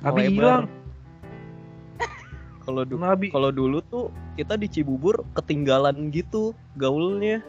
Abi 0.00 0.30
hilang. 0.30 0.66
Kalau 2.64 2.84
du- 2.84 3.00
kalau 3.32 3.48
dulu 3.48 3.80
tuh 3.82 4.04
kita 4.34 4.54
di 4.54 4.68
Cibubur 4.68 5.24
ketinggalan 5.32 6.12
gitu 6.12 6.52
gaulnya 6.76 7.40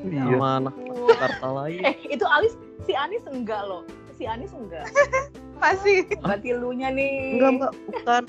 Iya. 0.00 0.24
sama 0.26 0.48
anak. 0.56 0.74
Jakarta 1.06 1.48
lain. 1.60 1.80
eh 1.84 1.96
itu 2.08 2.24
Alis 2.24 2.56
si 2.80 2.92
Anis 2.92 3.20
enggak 3.26 3.60
loh 3.62 3.84
si 4.10 4.24
Anis 4.24 4.50
enggak 4.50 4.88
Masih. 5.60 6.08
berarti 6.16 6.48
lu 6.50 6.72
nya 6.72 6.88
nih 6.88 7.36
Enggak 7.36 7.50
mbak, 7.54 7.72
bukan. 7.86 8.22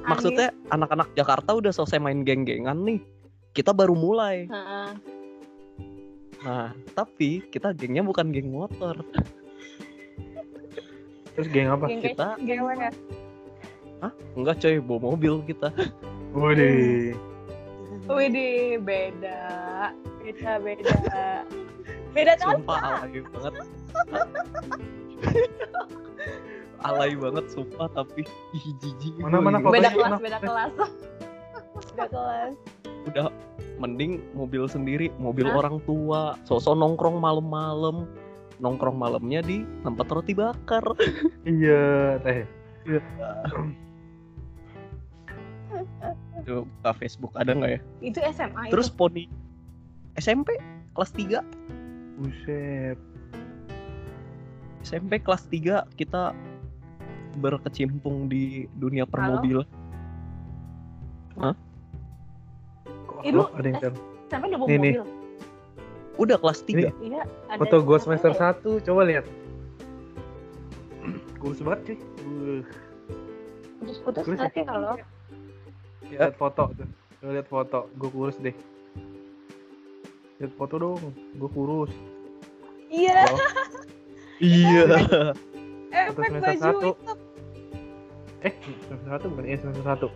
Maksudnya 0.00 0.48
anak-anak 0.68 1.12
Jakarta 1.12 1.52
udah 1.52 1.68
selesai 1.70 1.96
main 1.98 2.20
geng-gengan 2.20 2.80
nih. 2.80 3.00
Kita 3.52 3.72
baru 3.72 3.92
mulai. 3.92 4.44
Heeh. 4.44 4.88
Nah, 6.38 6.72
tapi 6.94 7.44
kita 7.46 7.72
gengnya 7.72 8.00
bukan 8.00 8.28
geng 8.30 8.48
motor. 8.48 8.96
Terus 11.38 11.48
geng 11.54 11.70
apa? 11.70 11.86
Geng 11.86 12.02
Kita 12.02 12.34
Gewe 12.42 12.72
ya 12.74 12.90
Hah? 14.02 14.12
Enggak 14.34 14.58
coy, 14.58 14.78
bawa 14.78 14.98
mobil 15.14 15.42
kita. 15.46 15.70
Waduh. 16.34 17.14
Widih, 18.10 18.78
beda. 18.82 19.42
Beda, 20.22 20.52
beda. 20.58 20.94
Beda? 22.10 22.32
Sumpah 22.38 22.78
alay 23.02 23.22
banget. 23.22 23.54
alay 26.78 27.12
banget 27.18 27.44
sumpah 27.50 27.90
tapi 27.90 28.22
ih 28.54 28.64
jijik 28.78 29.14
Mana- 29.18 29.42
mana 29.42 29.58
fotonya? 29.58 29.74
Beda 29.74 29.90
kelas, 29.90 30.10
enak. 30.10 30.20
beda 30.22 30.38
kelas. 30.40 30.72
Beda 31.90 32.06
kelas. 32.06 32.52
udah 33.08 33.26
mending 33.78 34.20
mobil 34.34 34.68
sendiri 34.68 35.08
mobil 35.16 35.48
Hah? 35.48 35.58
orang 35.58 35.76
tua 35.82 36.36
sosok 36.44 36.76
nongkrong 36.76 37.18
malam-malam 37.18 38.04
nongkrong 38.58 38.98
malamnya 38.98 39.40
di 39.40 39.62
tempat 39.82 40.06
roti 40.10 40.34
bakar 40.34 40.82
Iya, 41.46 42.18
teh. 42.22 42.42
Tuh, 46.42 46.64
buka 46.64 46.90
Facebook 46.96 47.32
ada 47.36 47.52
nggak 47.52 47.72
ya 47.76 47.80
Itu 48.00 48.18
SMA 48.32 48.72
terus 48.72 48.88
itu. 48.88 48.96
poni 48.96 49.24
SMP 50.16 50.56
kelas 50.96 51.12
3 51.14 51.44
Buset. 52.18 52.98
SMP 54.82 55.22
kelas 55.22 55.46
3 55.46 55.86
kita 55.94 56.32
berkecimpung 57.38 58.26
di 58.26 58.66
dunia 58.74 59.06
permobilan 59.06 59.66
Kok 63.06 63.22
Ibu, 63.22 63.42
ada 63.54 63.66
yang 63.68 63.94
sampai 64.26 64.46
udah 64.50 64.58
bawa 64.58 64.68
Nih, 64.70 64.78
nih. 64.78 64.94
Udah 66.18 66.36
kelas 66.36 66.60
3 66.62 66.74
Ini 66.74 66.82
Iya, 67.08 67.22
ada 67.48 67.58
Foto 67.58 67.76
gue 67.80 67.98
semester 67.98 68.30
ya. 68.30 68.52
1, 68.52 68.82
coba 68.82 69.02
lihat. 69.04 69.24
Kurus 71.38 71.62
banget 71.62 71.80
cuy. 71.84 71.96
Uh, 72.18 72.60
Putus-putus 73.78 74.22
Terus 74.26 74.38
nanti 74.38 74.60
kalau 74.62 74.98
lihat 76.04 76.34
foto 76.34 76.62
tuh. 76.74 76.88
Coba 77.18 77.30
lihat 77.32 77.46
foto, 77.46 77.78
gue 77.92 78.10
kurus 78.10 78.36
deh. 78.38 78.54
Lihat 80.38 80.52
foto 80.54 80.74
dong, 80.76 80.98
gue 81.32 81.50
kurus. 81.50 81.92
Iya, 82.88 83.22
Iya. 84.38 84.82
efek 85.90 86.14
semester 86.26 86.40
baju 86.42 86.58
satu. 86.58 86.88
itu. 86.90 87.12
Eh, 88.40 88.52
semester 88.80 89.08
satu 89.08 89.24
bukan? 89.28 89.44
Iya, 89.44 89.56
semester 89.58 89.84
satu. 89.84 90.08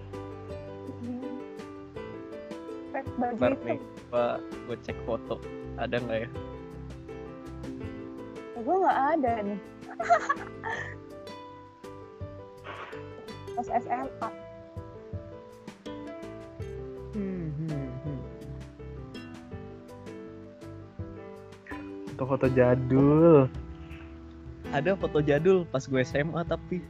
Efek 2.89 3.07
baju 3.15 3.35
Ntar 3.37 3.53
itu. 3.53 3.65
nih, 3.67 3.79
gua 4.11 4.77
cek 4.81 4.99
foto. 5.05 5.35
Ada 5.81 5.97
nggak 6.01 6.19
ya? 6.25 6.29
Gue 8.63 8.77
nggak 8.79 8.99
ada 9.19 9.33
nih. 9.43 9.61
Pas 13.53 13.69
SMA. 13.69 14.29
Foto-foto 22.13 22.47
jadul. 22.55 23.51
Ada 24.73 24.97
foto 24.97 25.19
jadul 25.21 25.69
pas 25.69 25.85
gue 25.85 26.01
SMA 26.01 26.41
tapi 26.49 26.81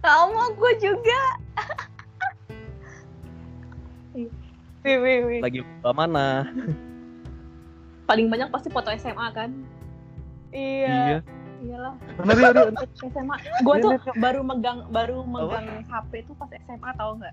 Sama 0.00 0.54
gue 0.56 0.72
juga. 0.80 1.20
Wih, 4.82 4.98
wih, 4.98 5.18
wih. 5.26 5.40
lagi 5.42 5.62
lupa 5.62 5.90
mana? 5.94 6.46
Paling 8.12 8.28
banyak 8.28 8.52
pasti 8.52 8.68
foto 8.68 8.92
SMA 8.92 9.26
kan? 9.32 9.56
Iya. 10.52 11.24
Iyalah, 11.64 11.96
Mana 12.20 12.32
dia, 12.36 12.50
dia, 12.52 12.68
dia. 12.68 13.08
SMA. 13.08 13.36
Gue 13.64 13.76
tuh 13.80 13.96
baru 14.20 14.44
megang 14.44 14.84
baru 14.92 15.24
megang 15.24 15.88
HP 15.88 16.28
tuh 16.28 16.36
pas 16.36 16.52
SMA 16.52 16.90
tau 17.00 17.16
nggak? 17.16 17.32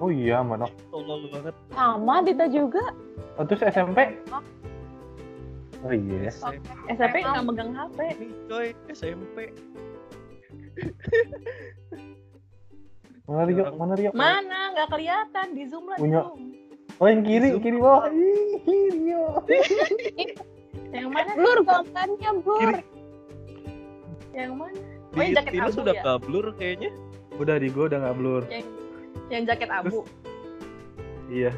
Oh 0.00 0.08
iya, 0.08 0.40
mana? 0.40 0.64
Tolol 0.88 1.28
banget. 1.28 1.52
Sama 1.76 2.24
Dita 2.24 2.48
juga. 2.48 2.80
Oh, 3.36 3.44
terus 3.44 3.60
SMP? 3.68 4.16
Oh 5.84 5.92
iya. 5.92 6.32
SMP 6.88 7.20
nggak 7.20 7.44
megang 7.44 7.76
HP. 7.76 7.98
Nih 8.16 8.32
coy, 8.48 8.66
SMP. 8.88 9.52
Mana 13.28 13.42
Rio? 13.52 13.64
Mana 13.76 13.92
Rio? 14.00 14.10
Mana? 14.16 14.72
Nggak 14.72 14.88
kelihatan 14.88 15.46
di 15.52 15.68
zoom 15.68 15.92
lah. 15.92 16.00
Punya. 16.00 16.24
zoom. 16.24 16.63
Oh 17.02 17.06
yang 17.10 17.22
kiri, 17.26 17.48
Zoom. 17.50 17.62
kiri 17.62 17.76
bawah. 17.76 18.06
Ih, 18.06 18.86
Rio. 18.94 19.24
Yang 20.94 21.08
mana? 21.10 21.30
Blur 21.34 21.58
gambarnya, 21.66 22.30
blur. 22.38 22.60
Kiri. 22.62 22.82
Yang 24.30 24.52
mana? 24.54 24.78
Di 24.78 25.14
Oh, 25.14 25.22
yang 25.22 25.34
jaket 25.38 25.52
abu 25.58 25.70
sudah 25.74 25.94
ya? 25.94 26.02
kablur 26.02 26.46
kayaknya. 26.54 26.90
Udah 27.34 27.56
di 27.58 27.68
gua 27.70 27.84
udah 27.90 27.98
nggak 27.98 28.16
blur. 28.18 28.42
Yang 28.46 28.64
yang 29.26 29.42
jaket 29.46 29.70
abu. 29.70 30.06
Iya. 31.26 31.50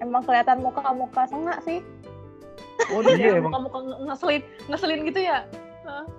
Emang 0.00 0.24
kelihatan 0.24 0.60
muka-muka 0.60 1.24
sengak 1.28 1.60
sih. 1.64 1.80
Oh 2.92 3.00
iya 3.02 3.40
emang 3.40 3.50
Muka-muka 3.50 3.78
nge- 3.82 4.00
ngeselin, 4.06 4.42
ngeselin 4.68 5.00
gitu 5.08 5.20
ya? 5.20 5.38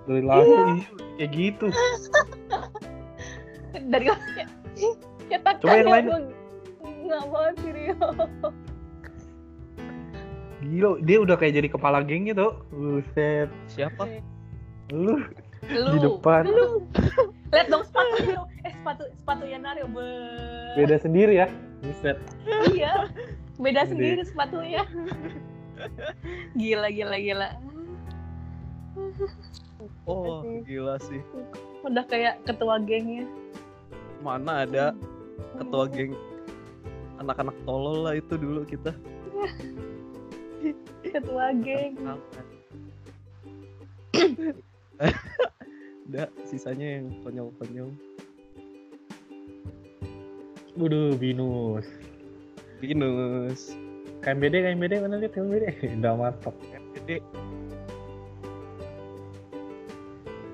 dari 0.08 0.24
langsung 0.24 0.80
iya. 0.80 0.86
kayak 1.20 1.30
gitu. 1.36 1.66
Dari 3.92 4.06
Ya 5.28 5.38
tak 5.44 5.60
Coba 5.60 5.76
yang 5.76 5.90
lain. 5.92 6.06
Nggak 7.08 7.24
banget 7.28 7.54
sih 7.60 7.70
Rio. 7.72 8.08
Gila, 10.58 10.90
dia 11.06 11.18
udah 11.22 11.36
kayak 11.38 11.54
jadi 11.62 11.68
kepala 11.70 12.02
geng 12.02 12.26
gitu. 12.28 12.52
Buset. 12.72 13.48
Siapa? 13.70 14.04
Lu 14.92 15.20
Lu. 15.68 15.90
di 15.94 15.98
depan. 16.00 16.42
Lu. 16.48 16.84
Lihat 17.52 17.66
dong 17.72 17.84
sepatunya 17.84 18.40
dong. 18.40 18.48
Eh 18.64 18.72
sepatu 18.72 19.04
sepatunya 19.16 19.58
Nario. 19.60 19.86
Be... 19.88 20.08
Beda 20.76 20.96
sendiri 21.00 21.32
ya. 21.44 21.46
Buset. 21.84 22.18
Iya. 22.74 23.08
Beda 23.58 23.82
Gede. 23.86 23.90
sendiri 23.94 24.22
sepatunya. 24.26 24.82
Gila 26.58 26.88
gila 26.90 27.16
gila. 27.22 27.48
Oh, 30.10 30.42
gila 30.66 30.98
sih. 30.98 31.22
Udah 31.86 32.02
kayak 32.10 32.42
ketua 32.42 32.82
gengnya. 32.82 33.30
Mana 34.18 34.66
ada 34.66 34.98
ketua 35.58 35.84
geng 35.90 36.12
anak-anak 37.18 37.56
tolol 37.66 38.06
lah 38.06 38.14
itu 38.14 38.38
dulu 38.38 38.62
kita. 38.62 38.94
Ketua 41.02 41.50
geng. 41.58 41.94
Udah, 46.08 46.26
sisanya 46.48 46.98
yang 46.98 47.12
konyol-konyol. 47.20 47.92
Waduh, 50.78 51.18
binus. 51.18 51.84
Binus. 52.80 53.74
KMBD, 54.22 54.54
KMBD, 54.64 54.92
mana 55.02 55.20
lihat 55.20 55.34
KMBD? 55.34 55.64
Udah 56.00 56.14
mantap. 56.16 56.54
Jadi 56.96 57.20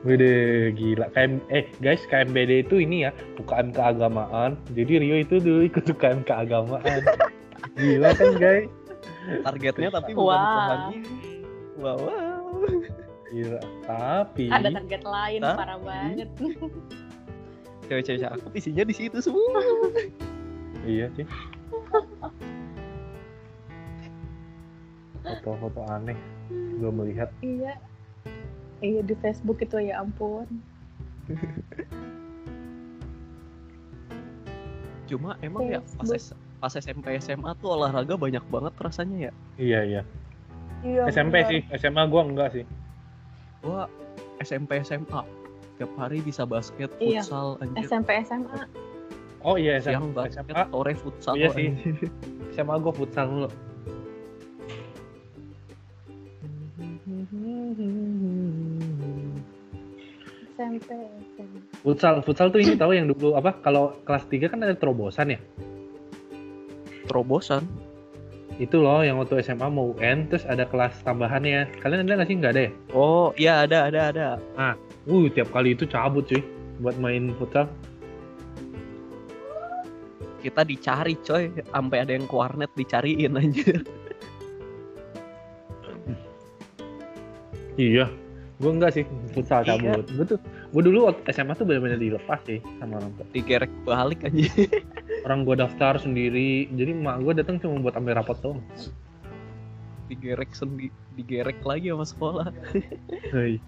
Wede, 0.04 0.68
gila. 0.76 1.08
KM, 1.16 1.40
eh 1.48 1.64
guys, 1.80 2.04
KMBD 2.12 2.68
itu 2.68 2.76
ini 2.76 3.08
ya, 3.08 3.10
UKM 3.40 3.72
keagamaan. 3.72 4.60
Jadi 4.76 5.00
Rio 5.00 5.16
itu 5.16 5.40
dulu 5.40 5.64
ikut 5.64 5.88
UKM 5.88 6.28
keagamaan. 6.28 7.00
Gila 7.80 8.12
kan 8.12 8.36
guys? 8.36 8.68
targetnya 9.24 9.88
tapi 9.88 10.12
bukan 10.12 10.36
Wah. 10.36 10.44
rohani. 10.44 10.98
Wow, 11.80 11.96
wow. 11.96 12.44
Gila. 13.32 13.60
Tapi 13.88 14.46
Ada 14.52 14.68
target 14.76 15.02
lain 15.02 15.40
Hah? 15.40 15.56
parah 15.56 15.78
banget. 15.80 16.28
Cewek-cewek 17.88 18.20
cakep 18.20 18.52
isinya 18.56 18.84
di 18.84 18.94
situ 18.96 19.18
semua. 19.24 19.60
iya 20.92 21.08
sih. 21.16 21.24
Foto-foto 25.24 25.80
aneh 25.88 26.16
gue 26.52 26.90
melihat. 26.92 27.32
iya. 27.40 27.80
Iya 28.78 29.00
di 29.02 29.14
Facebook 29.16 29.58
itu 29.58 29.76
ya 29.78 30.00
ampun. 30.00 30.46
Cuma 35.04 35.36
emang 35.40 35.68
ya 35.68 35.80
pas, 36.00 36.08
S- 36.10 36.32
pas 36.58 36.72
SMP 36.72 37.12
SMA 37.18 37.52
tuh 37.58 37.76
olahraga 37.76 38.16
banyak 38.16 38.44
banget 38.48 38.72
rasanya 38.78 39.18
ya. 39.28 39.32
Iya 39.56 39.80
iya. 39.84 40.02
Iya. 40.80 41.02
SMP 41.08 41.40
bener. 41.40 41.48
sih, 41.48 41.60
SMA 41.78 42.02
gue 42.04 42.22
enggak 42.22 42.48
sih. 42.52 42.64
Gua 43.60 43.88
SMP 44.40 44.80
SMA 44.80 45.20
tiap 45.74 45.92
hari 45.96 46.20
bisa 46.20 46.44
basket, 46.44 46.92
Iya. 46.98 47.20
futsal, 47.20 47.56
anjir. 47.58 47.84
SMP 47.84 48.10
SMA. 48.22 48.68
Oh 49.44 49.56
iya 49.56 49.76
Siang 49.76 50.08
SMA. 50.08 50.16
basket, 50.16 50.44
SMA, 50.46 50.64
sore 50.66 50.92
futsal. 50.94 51.34
Iya 51.34 51.48
sih. 51.52 51.68
anjir. 51.70 51.96
SMA 52.52 52.74
gue 52.78 52.92
futsal 52.94 53.26
dulu. 53.28 53.48
Futsal, 61.94 62.26
futsal 62.26 62.50
tuh 62.50 62.58
ini 62.58 62.74
tahu 62.74 62.90
yang 62.90 63.06
dulu 63.06 63.38
apa? 63.38 63.54
Kalau 63.62 63.94
kelas 64.02 64.26
3 64.26 64.50
kan 64.50 64.58
ada 64.66 64.74
terobosan 64.74 65.30
ya. 65.30 65.38
Terobosan. 67.06 67.70
Itu 68.58 68.82
loh 68.82 69.06
yang 69.06 69.22
waktu 69.22 69.46
SMA 69.46 69.70
mau 69.70 69.94
UN 69.94 70.26
terus 70.26 70.42
ada 70.42 70.66
kelas 70.66 71.06
tambahannya. 71.06 71.70
Kalian 71.78 72.02
ada 72.02 72.18
nggak 72.18 72.26
sih? 72.26 72.34
Nggak 72.34 72.52
ada 72.58 72.62
ya? 72.66 72.70
Oh, 72.90 73.30
iya 73.38 73.62
ada 73.62 73.86
ada 73.86 74.00
ada. 74.10 74.26
Uh, 74.58 75.30
tiap 75.30 75.54
kali 75.54 75.78
itu 75.78 75.86
cabut 75.86 76.26
cuy 76.26 76.42
buat 76.82 76.98
main 76.98 77.30
futsal. 77.38 77.70
Kita 80.42 80.66
dicari 80.66 81.14
coy, 81.22 81.54
sampai 81.62 81.98
ada 82.02 82.10
yang 82.10 82.26
ke 82.26 82.34
warnet 82.34 82.74
dicariin 82.74 83.38
anjir. 83.38 83.86
Iya. 87.78 88.10
Gue 88.64 88.72
enggak 88.72 88.96
sih 88.96 89.04
futsal 89.36 89.60
Iya. 89.60 89.76
cabut. 89.76 90.08
Gue 90.08 90.24
tuh 90.24 90.38
gue 90.72 90.82
dulu 90.82 91.12
waktu 91.12 91.20
SMA 91.28 91.52
tuh 91.52 91.68
benar-benar 91.68 92.00
dilepas 92.00 92.40
sih 92.48 92.64
sama 92.80 92.96
orang 92.96 93.12
tua. 93.14 93.26
Digerek 93.30 93.72
balik 93.84 94.24
anjir. 94.24 94.48
Orang 95.28 95.44
gue 95.44 95.56
daftar 95.56 96.00
sendiri. 96.00 96.68
Jadi 96.72 96.96
emak 96.96 97.20
gue 97.20 97.32
datang 97.36 97.60
cuma 97.60 97.76
buat 97.78 97.92
ambil 97.94 98.16
rapot 98.16 98.40
doang. 98.40 98.60
Digerek 100.08 100.52
sendi 100.52 100.88
digerek 101.12 101.60
lagi 101.60 101.92
sama 101.92 102.04
sekolah. 102.04 102.46
Hei. 103.36 103.60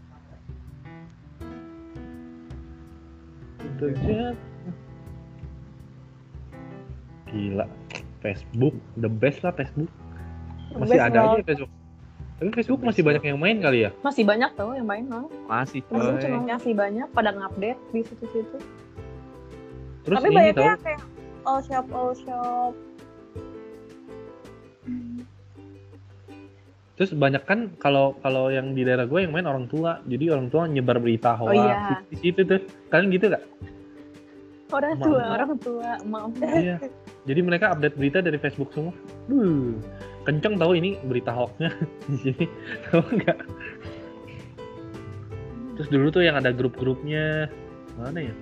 Gila. 7.27 7.67
Facebook, 8.23 8.75
the 8.97 9.11
best 9.11 9.45
lah 9.45 9.53
Facebook. 9.55 9.91
Masih 10.75 10.99
Best 10.99 11.05
ada 11.05 11.07
aja 11.07 11.21
banget. 11.23 11.39
ya 11.39 11.47
Facebook. 11.47 11.73
Tapi 12.37 12.51
Facebook 12.53 12.85
masih 12.85 13.01
banyak 13.01 13.25
yang 13.33 13.41
main 13.41 13.57
kali 13.65 13.89
ya. 13.89 13.91
Masih 14.05 14.29
banyak 14.29 14.53
tau 14.53 14.77
yang 14.77 14.85
main 14.85 15.09
no? 15.09 15.33
Masih 15.49 15.81
Masih 15.89 16.21
cuma 16.21 16.45
masih 16.45 16.73
banyak 16.77 17.09
pada 17.17 17.33
ngupdate 17.33 17.81
di 17.97 18.01
situ-situ. 18.05 18.59
Terus 20.05 20.17
Tapi 20.21 20.29
ini 20.29 20.37
banyaknya 20.37 20.77
tau, 20.77 20.85
kayak 20.85 21.03
all 21.49 21.61
shop 21.65 21.87
all 21.93 22.13
shop. 22.13 22.73
terus 26.97 27.13
banyak 27.13 27.45
kan 27.45 27.77
kalau 27.77 28.17
kalau 28.25 28.49
yang 28.49 28.73
di 28.73 28.81
daerah 28.81 29.05
gue 29.05 29.21
yang 29.21 29.33
main 29.33 29.45
orang 29.45 29.69
tua. 29.69 30.01
Jadi 30.09 30.33
orang 30.33 30.49
tua 30.49 30.65
nyebar 30.65 30.97
berita 30.97 31.37
hoax 31.37 31.57
iya. 31.57 32.01
di 32.09 32.17
situ 32.21 32.41
tuh. 32.45 32.61
Kalian 32.89 33.13
gitu 33.13 33.33
gak? 33.33 33.45
Orang 34.73 34.99
tua, 34.99 35.23
orang 35.31 35.53
tua, 35.61 35.89
maaf. 36.09 36.33
iya. 36.57 36.81
Jadi 37.29 37.41
mereka 37.45 37.77
update 37.77 37.97
berita 38.01 38.19
dari 38.25 38.41
Facebook 38.41 38.73
semua. 38.73 38.97
Duh, 39.29 39.79
kenceng 40.27 40.59
tahu 40.59 40.75
ini 40.75 40.99
berita 41.07 41.31
hoaxnya. 41.31 41.71
Di 42.11 42.17
sini. 42.19 42.47
Tahu 42.91 43.03
nggak? 43.15 43.39
Terus 45.79 45.89
dulu 45.89 46.11
tuh 46.11 46.27
yang 46.27 46.35
ada 46.35 46.51
grup-grupnya. 46.51 47.47
Mana 47.95 48.27
ya? 48.27 48.35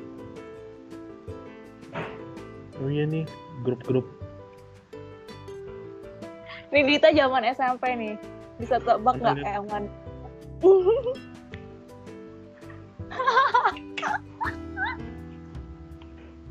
Oh 2.83 2.89
iya 2.91 3.05
nih 3.07 3.29
grup-grup. 3.63 4.09
Ini 6.73 6.81
Dita 6.89 7.15
zaman 7.15 7.47
SMP 7.53 7.95
nih. 7.95 8.19
Bisa 8.59 8.81
tebak 8.83 9.21
nggak? 9.21 9.45
Eh? 9.45 9.61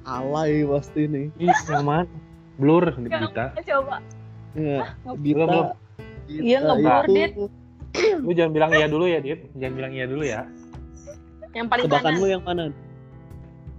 Alay 0.03 0.67
pasti 0.67 1.07
nih. 1.07 1.31
Ih, 1.39 1.51
yang 1.67 1.83
mana? 1.83 2.07
Blur 2.59 2.85
di 2.85 3.09
Nggak, 3.09 3.21
berita 3.33 3.45
Coba. 3.65 3.97
Ya, 4.53 4.93
Dita, 5.17 5.43
belum. 5.43 5.65
Iya, 6.25 6.57
ngeblur, 6.61 7.03
itu 7.03 7.11
Dit. 7.11 7.33
lu 8.17 8.31
jangan 8.31 8.51
bilang 8.51 8.71
iya 8.71 8.87
dulu 8.87 9.05
ya 9.05 9.19
dit 9.19 9.39
jangan 9.53 9.73
bilang 9.75 9.91
iya 9.91 10.05
dulu 10.05 10.23
ya 10.23 10.41
Yang 11.51 11.67
paling 11.67 11.83
Tebakan 11.83 12.01
kanan. 12.07 12.17
lu 12.17 12.27
yang 12.27 12.43
mana? 12.43 12.63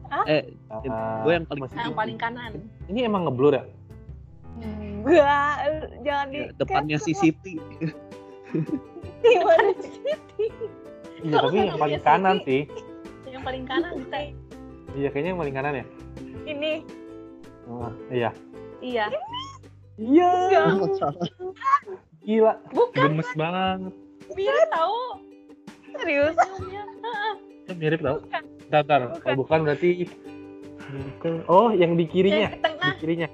Hah? 0.06 0.24
Eh, 0.28 0.42
Ah, 0.84 1.22
gue 1.22 1.32
yang 1.32 1.44
paling 1.44 1.62
masih- 1.64 1.78
Yang 1.80 1.96
paling 1.96 2.16
kanan. 2.16 2.50
ini 2.86 3.00
emang 3.02 3.22
ngeblur 3.24 3.52
ya 3.52 3.64
Enggak, 4.56 5.54
jangan 6.00 6.26
di 6.28 6.38
ya, 6.38 6.46
depannya 6.54 6.96
si. 6.96 7.12
Siti. 7.12 7.58
Gimana 9.20 9.70
sih? 9.76 10.50
iya 11.20 11.36
tapi 11.40 11.56
yang 11.60 11.74
paling 11.76 11.96
Siti. 11.96 12.06
kanan 12.06 12.36
sih 12.40 12.62
Yang 13.26 13.42
paling 13.42 13.64
kanan 13.64 13.92
Dita. 13.96 14.20
iya 14.92 15.08
kayaknya 15.08 15.30
yang 15.30 15.40
paling 15.40 15.54
kanan 15.54 15.72
ya 15.74 15.84
Ini 16.44 16.72
Ah, 17.66 17.92
iya 18.08 18.30
Iya. 18.78 19.08
Iya 19.96 20.30
gila 22.20 22.52
Bukan 22.70 23.14
gemes 23.14 23.30
banget 23.34 23.92
mirip 24.30 24.68
tahu. 24.68 25.00
serius. 25.94 26.34
Filmnya. 26.34 26.82
Kan 27.64 27.76
mirip 27.76 28.00
tau 28.00 28.18
Bukan. 28.18 28.42
Bentar, 28.64 28.82
bentar. 28.82 29.00
kalau 29.20 29.36
bukan 29.38 29.58
berarti 29.62 29.88
bukan. 31.14 31.32
oh 31.46 31.70
yang 31.70 31.94
di 31.94 32.04
kirinya 32.04 32.48
Yang 32.48 32.52
di 32.52 32.60
tengah. 32.60 32.88
di 32.88 32.98
kirinya 32.98 33.28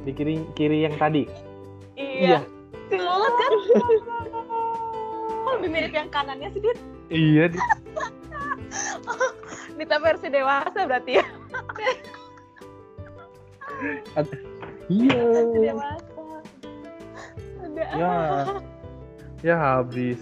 di 0.00 0.12
kiri 0.12 0.34
kiri 0.54 0.78
yang 0.82 0.94
tadi 0.94 1.24
Iya. 1.94 2.40
Banget 2.86 3.32
kan? 3.32 3.50
Kok 5.40 5.52
lebih 5.56 5.70
mirip 5.70 5.92
yang 5.92 6.08
kanannya 6.08 6.48
sih, 6.50 6.60
Dit? 6.60 6.78
iya 7.08 7.46
di- 7.46 7.60
Dita 9.74 9.96
versi 10.04 10.26
dewasa 10.26 10.80
berarti 10.84 11.12
ya. 11.14 11.26
Iya 14.92 15.22
dewasa. 15.48 16.22
Udah. 17.64 17.88
Ya. 17.96 18.14
Ya 19.44 19.54
habis. 19.56 20.20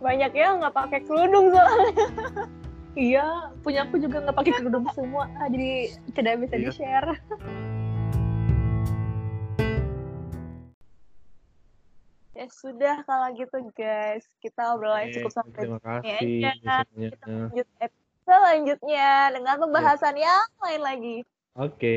Banyak 0.00 0.32
ya 0.32 0.56
nggak 0.56 0.74
pakai 0.74 1.00
kerudung 1.04 1.52
soalnya. 1.52 1.92
Iya, 2.96 3.52
punya 3.60 3.84
aku 3.84 4.00
juga 4.00 4.24
nggak 4.24 4.40
pakai 4.40 4.56
kerudung 4.56 4.88
semua, 4.96 5.28
ah, 5.36 5.52
jadi 5.52 5.92
tidak 6.16 6.48
bisa 6.48 6.54
Iya. 6.56 6.64
di-share. 6.72 7.12
Ya 12.32 12.48
sudah 12.52 13.00
kalau 13.04 13.32
gitu 13.32 13.68
guys, 13.72 14.24
kita 14.40 14.76
obrolannya 14.76 15.08
Oke, 15.08 15.16
cukup 15.20 15.32
sampai 15.32 15.60
Terima 15.60 15.80
kasih 15.80 16.28
kita 16.40 16.72
lanjut 16.88 17.68
episode 17.80 18.04
selanjutnya 18.26 19.10
dengan 19.32 19.54
pembahasan 19.56 20.16
yang 20.18 20.48
lain 20.58 20.82
lagi. 20.82 21.16
oke 21.54 21.96